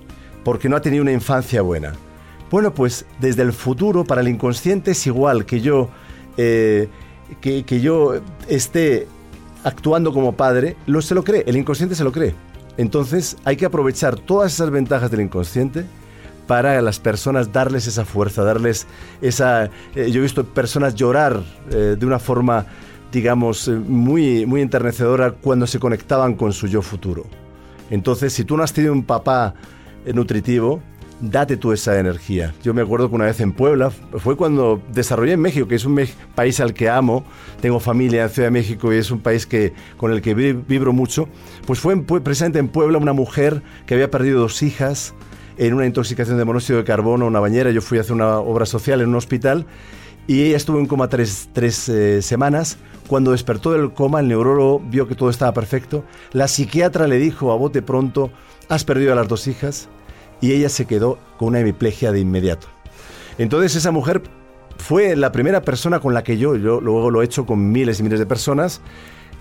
porque 0.44 0.68
no 0.68 0.76
ha 0.76 0.80
tenido 0.80 1.02
una 1.02 1.12
infancia 1.12 1.60
buena? 1.60 1.92
Bueno, 2.50 2.74
pues 2.74 3.06
desde 3.20 3.42
el 3.42 3.52
futuro 3.52 4.04
para 4.04 4.22
el 4.22 4.28
inconsciente 4.28 4.92
es 4.92 5.06
igual 5.06 5.44
que 5.44 5.60
yo, 5.60 5.90
eh, 6.36 6.88
que, 7.40 7.64
que 7.64 7.80
yo 7.80 8.14
esté 8.48 9.06
actuando 9.64 10.12
como 10.12 10.36
padre, 10.36 10.76
lo, 10.86 11.02
se 11.02 11.14
lo 11.14 11.24
cree, 11.24 11.44
el 11.46 11.56
inconsciente 11.56 11.94
se 11.94 12.04
lo 12.04 12.12
cree. 12.12 12.34
Entonces 12.76 13.36
hay 13.44 13.56
que 13.56 13.66
aprovechar 13.66 14.18
todas 14.18 14.52
esas 14.52 14.70
ventajas 14.70 15.10
del 15.10 15.20
inconsciente 15.20 15.84
para 16.46 16.80
las 16.82 16.98
personas 16.98 17.52
darles 17.52 17.86
esa 17.86 18.04
fuerza, 18.04 18.42
darles 18.42 18.86
esa... 19.20 19.66
eh, 19.94 20.10
yo 20.10 20.18
he 20.18 20.22
visto 20.22 20.44
personas 20.44 20.94
llorar 20.94 21.42
eh, 21.70 21.96
de 21.98 22.06
una 22.06 22.18
forma, 22.18 22.66
digamos, 23.12 23.68
eh, 23.68 23.72
muy, 23.72 24.46
muy 24.46 24.60
enternecedora 24.60 25.32
cuando 25.32 25.66
se 25.66 25.78
conectaban 25.78 26.34
con 26.34 26.52
su 26.52 26.66
yo 26.66 26.82
futuro. 26.82 27.24
Entonces, 27.90 28.32
si 28.32 28.44
tú 28.44 28.56
no 28.56 28.62
has 28.62 28.72
tenido 28.72 28.92
un 28.92 29.04
papá 29.04 29.54
nutritivo, 30.12 30.80
date 31.20 31.56
tú 31.56 31.72
esa 31.72 31.98
energía. 31.98 32.54
Yo 32.62 32.72
me 32.74 32.82
acuerdo 32.82 33.08
que 33.08 33.14
una 33.14 33.26
vez 33.26 33.40
en 33.40 33.52
Puebla, 33.52 33.90
fue 33.90 34.36
cuando 34.36 34.80
desarrollé 34.92 35.32
en 35.32 35.40
México, 35.40 35.68
que 35.68 35.74
es 35.74 35.84
un 35.84 36.00
país 36.34 36.60
al 36.60 36.72
que 36.72 36.88
amo, 36.88 37.24
tengo 37.60 37.78
familia 37.80 38.24
en 38.24 38.30
Ciudad 38.30 38.46
de 38.48 38.52
México 38.52 38.92
y 38.92 38.96
es 38.96 39.10
un 39.10 39.20
país 39.20 39.46
que, 39.46 39.72
con 39.96 40.12
el 40.12 40.22
que 40.22 40.34
vi- 40.34 40.52
vibro 40.52 40.92
mucho, 40.92 41.28
pues 41.66 41.78
fue 41.80 41.92
en 41.92 42.04
precisamente 42.04 42.58
en 42.58 42.68
Puebla 42.68 42.98
una 42.98 43.12
mujer 43.12 43.62
que 43.86 43.94
había 43.94 44.10
perdido 44.10 44.40
dos 44.40 44.62
hijas 44.62 45.14
en 45.58 45.74
una 45.74 45.84
intoxicación 45.84 46.38
de 46.38 46.44
monóxido 46.46 46.78
de 46.78 46.84
carbono, 46.84 47.26
una 47.26 47.40
bañera, 47.40 47.70
yo 47.70 47.82
fui 47.82 47.98
a 47.98 48.00
hacer 48.00 48.14
una 48.14 48.38
obra 48.38 48.64
social 48.64 49.02
en 49.02 49.10
un 49.10 49.16
hospital 49.16 49.66
y 50.26 50.42
ella 50.44 50.56
estuvo 50.56 50.78
en 50.78 50.86
coma 50.86 51.08
tres, 51.08 51.50
tres, 51.52 51.88
eh, 51.88 52.22
semanas. 52.22 52.78
Cuando 53.08 53.32
despertó 53.32 53.72
del 53.72 53.92
coma, 53.92 54.20
el 54.20 54.28
neurólogo 54.28 54.78
vio 54.78 55.08
que 55.08 55.16
todo 55.16 55.28
estaba 55.28 55.52
perfecto. 55.52 56.04
La 56.32 56.46
psiquiatra 56.46 57.08
le 57.08 57.18
dijo 57.18 57.52
a 57.52 57.56
bote 57.56 57.82
pronto, 57.82 58.30
has 58.68 58.84
perdido 58.84 59.12
a 59.12 59.16
las 59.16 59.26
dos 59.28 59.48
hijas. 59.48 59.88
Y 60.40 60.52
ella 60.52 60.68
se 60.68 60.86
quedó 60.86 61.18
con 61.38 61.48
una 61.48 61.60
hemiplegia 61.60 62.12
de 62.12 62.20
inmediato. 62.20 62.66
Entonces 63.38 63.76
esa 63.76 63.90
mujer 63.90 64.22
fue 64.78 65.16
la 65.16 65.32
primera 65.32 65.62
persona 65.62 66.00
con 66.00 66.14
la 66.14 66.22
que 66.24 66.38
yo, 66.38 66.56
yo 66.56 66.80
luego 66.80 67.10
lo 67.10 67.22
he 67.22 67.24
hecho 67.24 67.46
con 67.46 67.70
miles 67.70 68.00
y 68.00 68.02
miles 68.02 68.18
de 68.18 68.26
personas, 68.26 68.80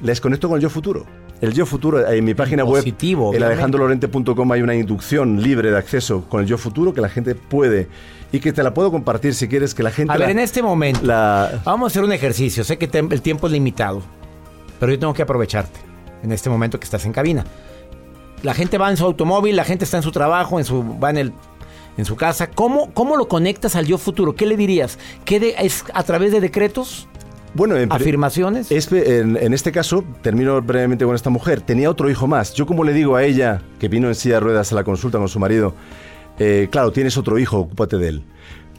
les 0.01 0.19
conecto 0.21 0.47
con 0.49 0.57
el 0.57 0.61
yo 0.61 0.69
futuro. 0.69 1.05
El 1.41 1.53
yo 1.53 1.65
futuro, 1.65 2.05
en 2.05 2.25
mi 2.25 2.33
página 2.33 2.65
Positivo, 2.65 3.29
web, 3.29 3.37
el 3.37 3.43
alejandrolorente.com 3.43 4.51
hay 4.51 4.61
una 4.61 4.75
inducción 4.75 5.41
libre 5.41 5.71
de 5.71 5.77
acceso 5.77 6.25
con 6.27 6.41
el 6.41 6.47
yo 6.47 6.57
futuro 6.57 6.93
que 6.93 6.99
la 6.99 7.07
gente 7.07 7.33
puede 7.33 7.87
y 8.33 8.39
que 8.41 8.51
te 8.51 8.61
la 8.61 8.73
puedo 8.73 8.91
compartir 8.91 9.33
si 9.33 9.47
quieres 9.47 9.73
que 9.73 9.81
la 9.81 9.91
gente... 9.91 10.11
A 10.11 10.17
la- 10.17 10.25
ver, 10.25 10.31
en 10.31 10.39
este 10.39 10.61
momento, 10.61 10.99
la- 11.03 11.61
vamos 11.63 11.85
a 11.85 11.89
hacer 11.93 12.03
un 12.03 12.11
ejercicio. 12.11 12.65
Sé 12.65 12.77
que 12.77 12.89
el 12.93 13.21
tiempo 13.21 13.47
es 13.47 13.53
limitado, 13.53 14.01
pero 14.81 14.91
yo 14.91 14.99
tengo 14.99 15.13
que 15.13 15.21
aprovecharte 15.21 15.79
en 16.23 16.33
este 16.33 16.49
momento 16.49 16.77
que 16.77 16.83
estás 16.83 17.05
en 17.05 17.13
cabina. 17.13 17.45
La 18.43 18.53
gente 18.53 18.77
va 18.77 18.89
en 18.89 18.97
su 18.97 19.05
automóvil, 19.05 19.55
la 19.55 19.63
gente 19.65 19.83
está 19.85 19.97
en 19.97 20.03
su 20.03 20.11
trabajo, 20.11 20.59
en 20.59 20.65
su, 20.65 20.97
va 20.99 21.09
en, 21.09 21.17
el, 21.17 21.33
en 21.97 22.05
su 22.05 22.15
casa. 22.15 22.49
¿Cómo, 22.49 22.93
¿Cómo 22.93 23.17
lo 23.17 23.27
conectas 23.27 23.75
al 23.75 23.85
yo 23.85 23.97
futuro? 23.97 24.35
¿Qué 24.35 24.45
le 24.45 24.55
dirías? 24.55 24.97
¿Qué 25.25 25.39
de- 25.39 25.55
¿Es 25.59 25.83
a 25.93 26.03
través 26.03 26.31
de 26.31 26.39
decretos? 26.39 27.07
Bueno, 27.53 27.75
en, 27.75 27.91
¿Afirmaciones? 27.91 28.71
Es, 28.71 28.91
en, 28.91 29.35
en 29.35 29.53
este 29.53 29.71
caso, 29.71 30.03
termino 30.21 30.61
brevemente 30.61 31.03
con 31.03 31.15
esta 31.15 31.29
mujer. 31.29 31.61
Tenía 31.61 31.89
otro 31.89 32.09
hijo 32.09 32.27
más. 32.27 32.53
Yo 32.53 32.65
como 32.65 32.83
le 32.83 32.93
digo 32.93 33.15
a 33.15 33.23
ella, 33.23 33.61
que 33.79 33.87
vino 33.89 34.07
en 34.07 34.15
silla 34.15 34.35
de 34.35 34.39
ruedas 34.41 34.71
a 34.71 34.75
la 34.75 34.83
consulta 34.83 35.17
con 35.17 35.27
su 35.27 35.39
marido, 35.39 35.73
eh, 36.37 36.69
claro, 36.71 36.91
tienes 36.91 37.17
otro 37.17 37.37
hijo, 37.39 37.57
ocúpate 37.57 37.97
de 37.97 38.07
él. 38.07 38.23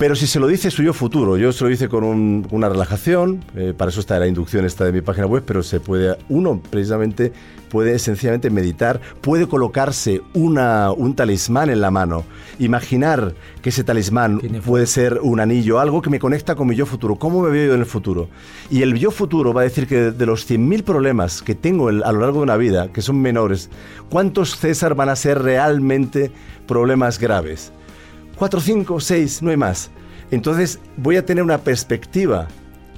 Pero 0.01 0.17
si 0.17 0.27
se 0.27 0.41
lo 0.41 0.47
dice 0.47 0.71
su 0.71 0.83
yo 0.83 0.95
futuro, 0.95 1.37
yo 1.37 1.53
se 1.53 1.63
lo 1.63 1.69
hice 1.71 1.91
con 1.91 2.05
un- 2.05 2.47
una 2.53 2.71
relajación, 2.71 3.45
eh, 3.55 3.75
para 3.77 3.91
eso 3.91 4.01
está 4.01 4.19
la 4.19 4.27
inducción 4.27 4.65
esta 4.65 4.87
de 4.87 4.93
mi 4.93 5.03
página 5.03 5.27
web, 5.27 5.43
pero 5.45 5.63
se 5.63 5.79
puede, 5.79 6.17
uno 6.31 6.59
precisamente 6.71 7.35
puede 7.69 7.99
sencillamente 7.99 8.49
meditar, 8.49 8.99
puede 9.21 9.47
colocarse 9.47 10.23
una, 10.33 10.91
un 10.91 11.15
talismán 11.15 11.69
en 11.69 11.83
la 11.83 11.91
mano, 11.91 12.25
imaginar 12.59 13.35
que 13.61 13.69
ese 13.69 13.85
talismán 13.85 14.41
puede 14.65 14.87
ser 14.87 15.19
un 15.23 15.39
anillo, 15.39 15.79
algo 15.79 16.01
que 16.01 16.09
me 16.09 16.19
conecta 16.19 16.55
con 16.55 16.67
mi 16.69 16.77
yo 16.77 16.87
futuro, 16.87 17.17
cómo 17.17 17.43
me 17.43 17.51
veo 17.51 17.67
yo 17.69 17.75
en 17.75 17.81
el 17.81 17.87
futuro. 17.87 18.31
Y 18.71 18.81
el 18.81 18.95
yo 18.99 19.11
futuro 19.11 19.53
va 19.53 19.61
a 19.61 19.65
decir 19.65 19.87
que 19.87 20.13
de 20.13 20.27
los 20.27 20.47
100.000 20.47 20.83
problemas 20.83 21.43
que 21.43 21.55
tengo 21.55 21.89
a 21.89 21.93
lo 21.93 22.21
largo 22.21 22.39
de 22.39 22.45
una 22.45 22.57
vida, 22.57 22.89
que 22.91 23.03
son 23.03 23.21
menores, 23.21 23.69
¿cuántos 24.09 24.57
César 24.57 24.95
van 24.95 25.11
a 25.11 25.15
ser 25.17 25.43
realmente 25.43 26.33
problemas 26.67 27.19
graves? 27.19 27.71
Cuatro, 28.41 28.59
cinco, 28.59 29.01
seis, 29.01 29.43
no 29.43 29.51
hay 29.51 29.59
más. 29.59 29.91
Entonces 30.31 30.79
voy 30.97 31.17
a 31.17 31.27
tener 31.27 31.45
una 31.45 31.59
perspectiva 31.59 32.49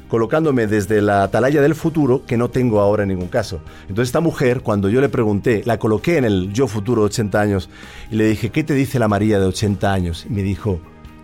colocándome 0.06 0.68
desde 0.68 1.02
la 1.02 1.24
atalaya 1.24 1.60
del 1.60 1.74
futuro 1.74 2.24
que 2.24 2.36
no 2.36 2.48
tengo 2.48 2.78
ahora 2.78 3.02
en 3.02 3.08
ningún 3.08 3.26
caso. 3.26 3.60
Entonces 3.88 4.10
esta 4.10 4.20
mujer, 4.20 4.60
cuando 4.60 4.88
yo 4.88 5.00
le 5.00 5.08
pregunté, 5.08 5.62
la 5.64 5.80
coloqué 5.80 6.16
en 6.16 6.26
el 6.26 6.52
yo 6.52 6.68
futuro 6.68 7.02
de 7.02 7.06
80 7.06 7.40
años 7.40 7.70
y 8.08 8.14
le 8.14 8.26
dije, 8.26 8.50
¿qué 8.50 8.62
te 8.62 8.74
dice 8.74 9.00
la 9.00 9.08
María 9.08 9.40
de 9.40 9.46
80 9.46 9.92
años? 9.92 10.24
Y 10.30 10.32
me 10.32 10.44
dijo 10.44 10.78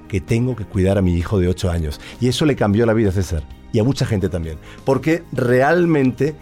que 0.08 0.20
tengo 0.20 0.56
que 0.56 0.64
cuidar 0.64 0.98
a 0.98 1.02
mi 1.02 1.14
hijo 1.14 1.38
de 1.38 1.46
8 1.46 1.70
años. 1.70 2.00
Y 2.20 2.26
eso 2.26 2.44
le 2.44 2.56
cambió 2.56 2.86
la 2.86 2.94
vida 2.94 3.10
a 3.10 3.12
César 3.12 3.44
y 3.72 3.78
a 3.78 3.84
mucha 3.84 4.04
gente 4.04 4.28
también. 4.28 4.58
Porque 4.84 5.22
realmente 5.30 6.34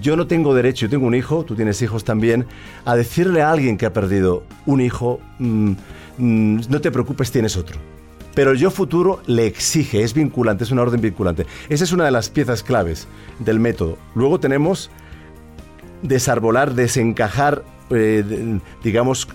yo 0.00 0.16
no 0.16 0.28
tengo 0.28 0.54
derecho, 0.54 0.86
yo 0.86 0.90
tengo 0.90 1.06
un 1.06 1.14
hijo, 1.14 1.44
tú 1.44 1.54
tienes 1.54 1.82
hijos 1.82 2.04
también, 2.04 2.46
a 2.84 2.96
decirle 2.96 3.42
a 3.42 3.50
alguien 3.50 3.76
que 3.76 3.86
ha 3.86 3.92
perdido 3.92 4.44
un 4.66 4.80
hijo, 4.80 5.20
mm, 5.38 5.72
no 6.18 6.80
te 6.80 6.90
preocupes, 6.90 7.30
tienes 7.30 7.56
otro. 7.56 7.78
Pero 8.34 8.50
el 8.50 8.58
yo 8.58 8.70
futuro 8.70 9.20
le 9.26 9.46
exige, 9.46 10.02
es 10.02 10.12
vinculante, 10.12 10.64
es 10.64 10.70
una 10.72 10.82
orden 10.82 11.00
vinculante. 11.00 11.46
Esa 11.68 11.84
es 11.84 11.92
una 11.92 12.04
de 12.04 12.10
las 12.10 12.28
piezas 12.28 12.62
claves 12.62 13.06
del 13.38 13.60
método. 13.60 13.96
Luego 14.14 14.40
tenemos 14.40 14.90
desarbolar, 16.02 16.74
desencajar, 16.74 17.62
eh, 17.90 18.58
digamos, 18.82 19.28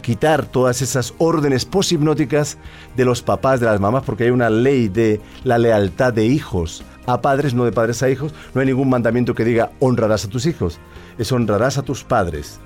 quitar 0.00 0.46
todas 0.46 0.80
esas 0.80 1.12
órdenes 1.18 1.66
poshipnóticas 1.66 2.56
de 2.96 3.04
los 3.04 3.20
papás, 3.20 3.60
de 3.60 3.66
las 3.66 3.78
mamás, 3.78 4.04
porque 4.04 4.24
hay 4.24 4.30
una 4.30 4.48
ley 4.48 4.88
de 4.88 5.20
la 5.44 5.58
lealtad 5.58 6.14
de 6.14 6.24
hijos 6.24 6.82
a 7.04 7.20
padres, 7.20 7.52
no 7.52 7.66
de 7.66 7.72
padres 7.72 8.02
a 8.02 8.08
hijos. 8.08 8.34
No 8.54 8.62
hay 8.62 8.66
ningún 8.66 8.88
mandamiento 8.88 9.34
que 9.34 9.44
diga 9.44 9.72
honrarás 9.80 10.24
a 10.24 10.28
tus 10.28 10.46
hijos, 10.46 10.80
es 11.18 11.30
honrarás 11.30 11.76
a 11.76 11.82
tus 11.82 12.04
padres. 12.04 12.58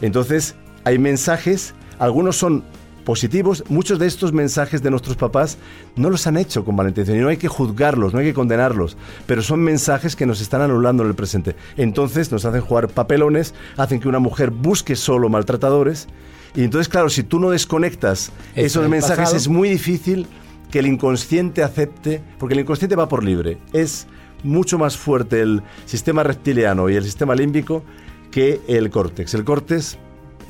Entonces, 0.00 0.54
hay 0.84 0.98
mensajes, 0.98 1.74
algunos 1.98 2.36
son 2.36 2.62
positivos, 3.08 3.64
muchos 3.70 3.98
de 3.98 4.06
estos 4.06 4.34
mensajes 4.34 4.82
de 4.82 4.90
nuestros 4.90 5.16
papás 5.16 5.56
no 5.96 6.10
los 6.10 6.26
han 6.26 6.36
hecho 6.36 6.62
con 6.62 6.76
mala 6.76 6.90
intención 6.90 7.16
y 7.16 7.20
no 7.22 7.28
hay 7.28 7.38
que 7.38 7.48
juzgarlos, 7.48 8.12
no 8.12 8.18
hay 8.18 8.26
que 8.26 8.34
condenarlos, 8.34 8.98
pero 9.24 9.40
son 9.40 9.60
mensajes 9.60 10.14
que 10.14 10.26
nos 10.26 10.42
están 10.42 10.60
anulando 10.60 11.04
en 11.04 11.08
el 11.08 11.14
presente. 11.14 11.56
Entonces 11.78 12.30
nos 12.30 12.44
hacen 12.44 12.60
jugar 12.60 12.88
papelones, 12.88 13.54
hacen 13.78 13.98
que 13.98 14.08
una 14.08 14.18
mujer 14.18 14.50
busque 14.50 14.94
solo 14.94 15.30
maltratadores 15.30 16.06
y 16.54 16.64
entonces, 16.64 16.90
claro, 16.90 17.08
si 17.08 17.22
tú 17.22 17.40
no 17.40 17.48
desconectas 17.48 18.30
Eso 18.54 18.80
esos 18.80 18.90
mensajes 18.90 19.16
pasado. 19.16 19.36
es 19.38 19.48
muy 19.48 19.70
difícil 19.70 20.26
que 20.70 20.80
el 20.80 20.86
inconsciente 20.86 21.62
acepte, 21.62 22.20
porque 22.38 22.52
el 22.52 22.60
inconsciente 22.60 22.94
va 22.94 23.08
por 23.08 23.24
libre, 23.24 23.56
es 23.72 24.06
mucho 24.44 24.76
más 24.76 24.98
fuerte 24.98 25.40
el 25.40 25.62
sistema 25.86 26.24
reptiliano 26.24 26.90
y 26.90 26.96
el 26.96 27.04
sistema 27.04 27.34
límbico 27.34 27.82
que 28.30 28.60
el 28.68 28.90
córtex. 28.90 29.32
El 29.32 29.44
córtex 29.44 29.96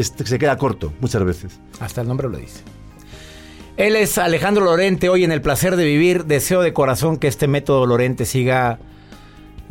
se 0.04 0.38
queda 0.38 0.56
corto 0.58 0.92
muchas 1.00 1.24
veces. 1.24 1.60
Hasta 1.80 2.00
el 2.00 2.08
nombre 2.08 2.28
lo 2.28 2.38
dice. 2.38 2.60
Él 3.76 3.94
es 3.94 4.18
Alejandro 4.18 4.64
Lorente, 4.64 5.08
hoy 5.08 5.24
en 5.24 5.30
El 5.30 5.40
Placer 5.40 5.76
de 5.76 5.84
Vivir. 5.84 6.24
Deseo 6.24 6.62
de 6.62 6.72
corazón 6.72 7.16
que 7.16 7.28
este 7.28 7.46
método 7.46 7.86
Lorente 7.86 8.24
siga 8.24 8.80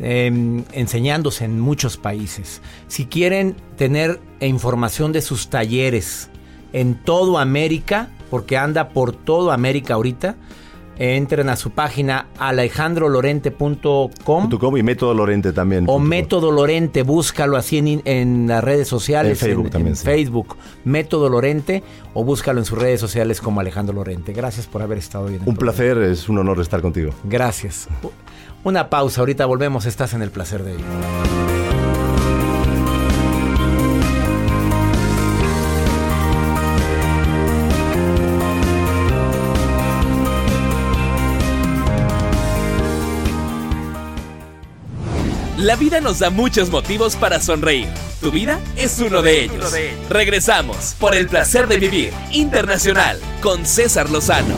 eh, 0.00 0.64
enseñándose 0.72 1.44
en 1.44 1.60
muchos 1.60 1.96
países. 1.96 2.62
Si 2.86 3.04
quieren 3.04 3.56
tener 3.76 4.20
información 4.40 5.12
de 5.12 5.20
sus 5.20 5.50
talleres 5.50 6.30
en 6.72 6.94
todo 6.94 7.38
América, 7.38 8.08
porque 8.30 8.56
anda 8.56 8.90
por 8.90 9.12
todo 9.12 9.52
América 9.52 9.94
ahorita, 9.94 10.36
entren 10.98 11.48
a 11.48 11.56
su 11.56 11.70
página 11.70 12.26
alejandrolorente.com 12.38 14.50
.com 14.58 14.76
y 14.76 14.82
método 14.82 15.14
Lorente 15.14 15.52
también. 15.52 15.84
o 15.86 15.98
Método 15.98 16.52
Lorente, 16.52 17.02
búscalo 17.02 17.56
así 17.56 17.78
en, 17.78 18.02
en 18.04 18.46
las 18.48 18.62
redes 18.62 18.88
sociales. 18.88 19.42
En 19.42 19.48
Facebook 19.48 19.70
también, 19.70 19.96
sí. 19.96 20.04
Facebook, 20.04 20.56
Método 20.84 21.28
Lorente, 21.28 21.82
o 22.14 22.24
búscalo 22.24 22.58
en 22.58 22.64
sus 22.64 22.78
redes 22.78 23.00
sociales 23.00 23.40
como 23.40 23.60
Alejandro 23.60 23.94
Lorente. 23.94 24.32
Gracias 24.32 24.66
por 24.66 24.82
haber 24.82 24.98
estado 24.98 25.24
hoy 25.26 25.36
en 25.36 25.42
el 25.42 25.48
Un 25.48 25.54
programa. 25.56 25.76
placer, 25.76 25.98
es 25.98 26.28
un 26.28 26.38
honor 26.38 26.60
estar 26.60 26.80
contigo. 26.82 27.12
Gracias. 27.24 27.88
Una 28.64 28.90
pausa, 28.90 29.20
ahorita 29.20 29.46
volvemos, 29.46 29.86
estás 29.86 30.14
en 30.14 30.22
el 30.22 30.30
placer 30.30 30.62
de 30.64 30.72
vivir. 30.72 31.47
La 45.68 45.76
vida 45.76 46.00
nos 46.00 46.18
da 46.20 46.30
muchos 46.30 46.70
motivos 46.70 47.14
para 47.14 47.40
sonreír. 47.40 47.88
Tu 48.22 48.30
vida 48.30 48.58
es 48.74 48.98
uno 49.00 49.20
de 49.20 49.44
ellos. 49.44 49.70
Regresamos 50.08 50.96
por 50.98 51.14
el 51.14 51.28
placer 51.28 51.68
de 51.68 51.76
vivir 51.76 52.10
internacional 52.32 53.20
con 53.42 53.66
César 53.66 54.08
Lozano. 54.08 54.56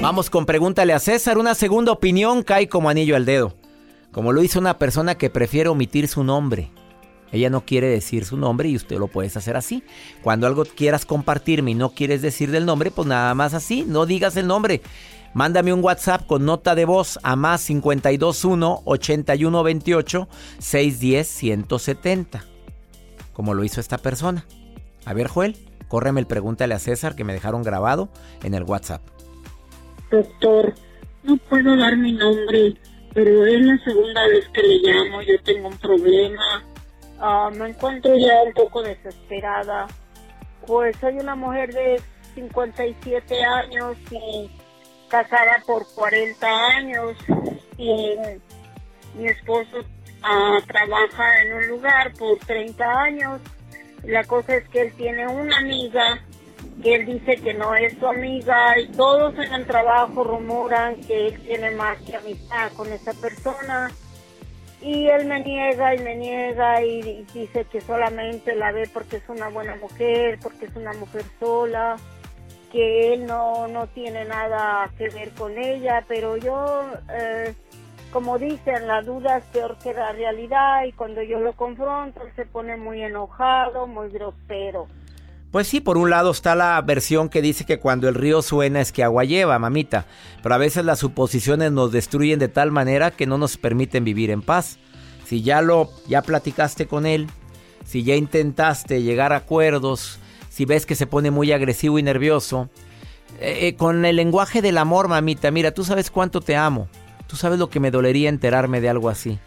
Vamos 0.00 0.30
con 0.30 0.46
pregúntale 0.46 0.92
a 0.92 1.00
César. 1.00 1.38
Una 1.38 1.56
segunda 1.56 1.90
opinión 1.90 2.44
cae 2.44 2.68
como 2.68 2.88
anillo 2.88 3.16
al 3.16 3.24
dedo. 3.24 3.56
Como 4.12 4.30
lo 4.30 4.44
hizo 4.44 4.60
una 4.60 4.78
persona 4.78 5.16
que 5.16 5.28
prefiere 5.28 5.70
omitir 5.70 6.06
su 6.06 6.22
nombre. 6.22 6.70
Ella 7.32 7.50
no 7.50 7.64
quiere 7.64 7.88
decir 7.88 8.24
su 8.24 8.36
nombre 8.36 8.68
y 8.68 8.76
usted 8.76 8.98
lo 8.98 9.08
puedes 9.08 9.36
hacer 9.36 9.56
así. 9.56 9.82
Cuando 10.22 10.46
algo 10.46 10.64
quieras 10.64 11.06
compartirme 11.06 11.72
y 11.72 11.74
no 11.74 11.90
quieres 11.90 12.22
decir 12.22 12.50
del 12.50 12.66
nombre, 12.66 12.90
pues 12.90 13.06
nada 13.06 13.34
más 13.34 13.54
así, 13.54 13.84
no 13.86 14.06
digas 14.06 14.36
el 14.36 14.46
nombre. 14.46 14.80
Mándame 15.32 15.72
un 15.72 15.82
WhatsApp 15.84 16.26
con 16.26 16.44
nota 16.44 16.74
de 16.74 16.84
voz 16.84 17.18
a 17.22 17.36
más 17.36 17.64
521 17.64 18.82
8128 18.84 20.28
610 20.58 21.28
170. 21.28 22.44
Como 23.32 23.54
lo 23.54 23.62
hizo 23.62 23.80
esta 23.80 23.98
persona. 23.98 24.44
A 25.04 25.14
ver, 25.14 25.28
Joel, 25.28 25.56
córreme 25.86 26.20
el 26.20 26.26
pregúntale 26.26 26.74
a 26.74 26.80
César 26.80 27.14
que 27.14 27.24
me 27.24 27.32
dejaron 27.32 27.62
grabado 27.62 28.08
en 28.42 28.54
el 28.54 28.64
WhatsApp. 28.64 29.02
Doctor, 30.10 30.74
no 31.22 31.36
puedo 31.36 31.76
dar 31.76 31.96
mi 31.96 32.12
nombre, 32.12 32.74
pero 33.14 33.46
es 33.46 33.60
la 33.64 33.78
segunda 33.84 34.26
vez 34.26 34.48
que 34.52 34.62
le 34.62 34.78
llamo. 34.78 35.22
Yo 35.22 35.40
tengo 35.44 35.68
un 35.68 35.78
problema. 35.78 36.64
Ah, 37.22 37.50
me 37.52 37.68
encuentro 37.68 38.16
ya 38.16 38.42
un 38.42 38.54
poco 38.54 38.82
desesperada. 38.82 39.86
Pues 40.66 40.96
soy 41.00 41.18
una 41.18 41.34
mujer 41.34 41.72
de 41.74 42.00
57 42.34 43.44
años 43.44 43.96
y 44.10 44.50
casada 45.08 45.62
por 45.66 45.86
40 45.94 46.46
años 46.76 47.16
y 47.76 48.14
mi 49.14 49.26
esposo 49.26 49.84
ah, 50.22 50.58
trabaja 50.66 51.42
en 51.42 51.52
un 51.52 51.68
lugar 51.68 52.14
por 52.14 52.38
30 52.38 53.02
años. 53.02 53.40
La 54.04 54.24
cosa 54.24 54.56
es 54.56 54.66
que 54.70 54.80
él 54.80 54.92
tiene 54.96 55.28
una 55.28 55.58
amiga 55.58 56.22
que 56.82 56.94
él 56.94 57.04
dice 57.04 57.36
que 57.36 57.52
no 57.52 57.74
es 57.74 57.98
su 57.98 58.06
amiga 58.06 58.78
y 58.78 58.88
todos 58.92 59.34
en 59.34 59.52
el 59.52 59.66
trabajo 59.66 60.24
rumoran 60.24 60.98
que 61.02 61.28
él 61.28 61.40
tiene 61.42 61.72
más 61.72 61.98
que 62.00 62.16
amistad 62.16 62.72
con 62.72 62.90
esa 62.90 63.12
persona 63.12 63.90
y 64.82 65.08
él 65.08 65.26
me 65.26 65.40
niega 65.40 65.94
y 65.94 65.98
me 65.98 66.16
niega 66.16 66.82
y, 66.82 67.24
dice 67.34 67.64
que 67.66 67.80
solamente 67.80 68.54
la 68.54 68.72
ve 68.72 68.88
porque 68.92 69.16
es 69.16 69.28
una 69.28 69.48
buena 69.48 69.76
mujer, 69.76 70.38
porque 70.42 70.66
es 70.66 70.76
una 70.76 70.92
mujer 70.94 71.24
sola 71.38 71.96
que 72.72 73.14
él 73.14 73.26
no, 73.26 73.66
no 73.68 73.88
tiene 73.88 74.24
nada 74.24 74.90
que 74.96 75.08
ver 75.08 75.30
con 75.30 75.58
ella, 75.58 76.04
pero 76.06 76.36
yo, 76.36 76.84
eh, 77.12 77.52
como 78.12 78.38
dicen, 78.38 78.86
la 78.86 79.02
duda 79.02 79.38
es 79.38 79.44
peor 79.46 79.76
que 79.82 79.92
la 79.92 80.12
realidad 80.12 80.84
y 80.84 80.92
cuando 80.92 81.20
yo 81.22 81.40
lo 81.40 81.52
confronto 81.54 82.20
se 82.36 82.46
pone 82.46 82.76
muy 82.76 83.02
enojado, 83.02 83.86
muy 83.86 84.08
grosero. 84.10 84.86
Pues 85.50 85.66
sí, 85.66 85.80
por 85.80 85.98
un 85.98 86.10
lado 86.10 86.30
está 86.30 86.54
la 86.54 86.80
versión 86.80 87.28
que 87.28 87.42
dice 87.42 87.64
que 87.64 87.80
cuando 87.80 88.08
el 88.08 88.14
río 88.14 88.40
suena 88.40 88.80
es 88.80 88.92
que 88.92 89.02
agua 89.02 89.24
lleva, 89.24 89.58
mamita, 89.58 90.06
pero 90.44 90.54
a 90.54 90.58
veces 90.58 90.84
las 90.84 91.00
suposiciones 91.00 91.72
nos 91.72 91.90
destruyen 91.90 92.38
de 92.38 92.46
tal 92.46 92.70
manera 92.70 93.10
que 93.10 93.26
no 93.26 93.36
nos 93.36 93.56
permiten 93.56 94.04
vivir 94.04 94.30
en 94.30 94.42
paz. 94.42 94.78
Si 95.26 95.42
ya 95.42 95.60
lo 95.60 95.90
ya 96.06 96.22
platicaste 96.22 96.86
con 96.86 97.04
él, 97.04 97.26
si 97.84 98.04
ya 98.04 98.14
intentaste 98.14 99.02
llegar 99.02 99.32
a 99.32 99.38
acuerdos, 99.38 100.20
si 100.50 100.66
ves 100.66 100.86
que 100.86 100.94
se 100.94 101.08
pone 101.08 101.32
muy 101.32 101.50
agresivo 101.50 101.98
y 101.98 102.04
nervioso, 102.04 102.68
eh, 103.40 103.68
eh, 103.68 103.74
con 103.74 104.04
el 104.04 104.16
lenguaje 104.16 104.62
del 104.62 104.78
amor, 104.78 105.08
mamita, 105.08 105.50
mira, 105.50 105.72
tú 105.72 105.82
sabes 105.82 106.12
cuánto 106.12 106.40
te 106.40 106.54
amo. 106.54 106.88
Tú 107.26 107.34
sabes 107.34 107.58
lo 107.58 107.70
que 107.70 107.80
me 107.80 107.90
dolería 107.90 108.28
enterarme 108.28 108.80
de 108.80 108.88
algo 108.88 109.08
así. 109.08 109.40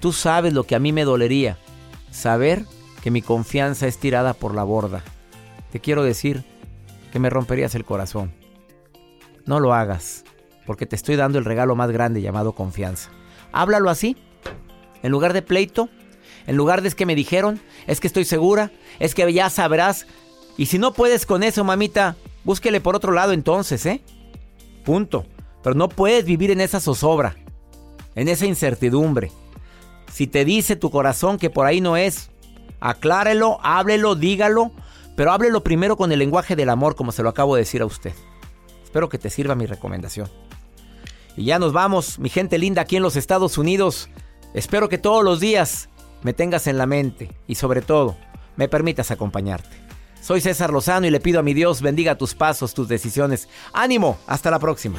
Tú 0.00 0.12
sabes 0.12 0.52
lo 0.52 0.64
que 0.64 0.74
a 0.74 0.80
mí 0.80 0.92
me 0.92 1.04
dolería. 1.04 1.58
Saber 2.10 2.64
que 3.02 3.12
mi 3.12 3.22
confianza 3.22 3.86
es 3.86 3.98
tirada 3.98 4.34
por 4.34 4.54
la 4.54 4.64
borda. 4.64 5.02
Te 5.74 5.80
quiero 5.80 6.04
decir 6.04 6.44
que 7.12 7.18
me 7.18 7.30
romperías 7.30 7.74
el 7.74 7.84
corazón. 7.84 8.32
No 9.44 9.58
lo 9.58 9.74
hagas, 9.74 10.22
porque 10.66 10.86
te 10.86 10.94
estoy 10.94 11.16
dando 11.16 11.36
el 11.36 11.44
regalo 11.44 11.74
más 11.74 11.90
grande 11.90 12.22
llamado 12.22 12.52
confianza. 12.52 13.10
Háblalo 13.50 13.90
así. 13.90 14.16
En 15.02 15.10
lugar 15.10 15.32
de 15.32 15.42
pleito, 15.42 15.88
en 16.46 16.56
lugar 16.56 16.80
de 16.80 16.86
es 16.86 16.94
que 16.94 17.06
me 17.06 17.16
dijeron, 17.16 17.60
es 17.88 17.98
que 17.98 18.06
estoy 18.06 18.24
segura, 18.24 18.70
es 19.00 19.16
que 19.16 19.32
ya 19.32 19.50
sabrás, 19.50 20.06
y 20.56 20.66
si 20.66 20.78
no 20.78 20.92
puedes 20.92 21.26
con 21.26 21.42
eso, 21.42 21.64
mamita, 21.64 22.14
búsquele 22.44 22.80
por 22.80 22.94
otro 22.94 23.10
lado 23.10 23.32
entonces, 23.32 23.84
¿eh? 23.84 24.00
Punto. 24.84 25.26
Pero 25.64 25.74
no 25.74 25.88
puedes 25.88 26.24
vivir 26.24 26.52
en 26.52 26.60
esa 26.60 26.78
zozobra, 26.78 27.34
en 28.14 28.28
esa 28.28 28.46
incertidumbre. 28.46 29.32
Si 30.12 30.28
te 30.28 30.44
dice 30.44 30.76
tu 30.76 30.92
corazón 30.92 31.36
que 31.36 31.50
por 31.50 31.66
ahí 31.66 31.80
no 31.80 31.96
es, 31.96 32.30
aclárelo, 32.78 33.58
háblelo, 33.64 34.14
dígalo, 34.14 34.70
pero 35.16 35.32
háblelo 35.32 35.62
primero 35.62 35.96
con 35.96 36.12
el 36.12 36.18
lenguaje 36.18 36.56
del 36.56 36.70
amor, 36.70 36.94
como 36.94 37.12
se 37.12 37.22
lo 37.22 37.28
acabo 37.28 37.54
de 37.54 37.62
decir 37.62 37.82
a 37.82 37.86
usted. 37.86 38.12
Espero 38.82 39.08
que 39.08 39.18
te 39.18 39.30
sirva 39.30 39.54
mi 39.54 39.66
recomendación. 39.66 40.28
Y 41.36 41.46
ya 41.46 41.58
nos 41.58 41.72
vamos, 41.72 42.18
mi 42.18 42.28
gente 42.28 42.58
linda 42.58 42.82
aquí 42.82 42.96
en 42.96 43.02
los 43.02 43.16
Estados 43.16 43.58
Unidos. 43.58 44.08
Espero 44.54 44.88
que 44.88 44.98
todos 44.98 45.24
los 45.24 45.40
días 45.40 45.88
me 46.22 46.32
tengas 46.32 46.66
en 46.66 46.78
la 46.78 46.86
mente 46.86 47.30
y 47.46 47.56
sobre 47.56 47.82
todo 47.82 48.16
me 48.56 48.68
permitas 48.68 49.10
acompañarte. 49.10 49.84
Soy 50.20 50.40
César 50.40 50.72
Lozano 50.72 51.06
y 51.06 51.10
le 51.10 51.20
pido 51.20 51.40
a 51.40 51.42
mi 51.42 51.52
Dios 51.52 51.82
bendiga 51.82 52.16
tus 52.16 52.34
pasos, 52.34 52.72
tus 52.72 52.88
decisiones. 52.88 53.48
Ánimo, 53.72 54.16
hasta 54.26 54.50
la 54.50 54.58
próxima. 54.58 54.98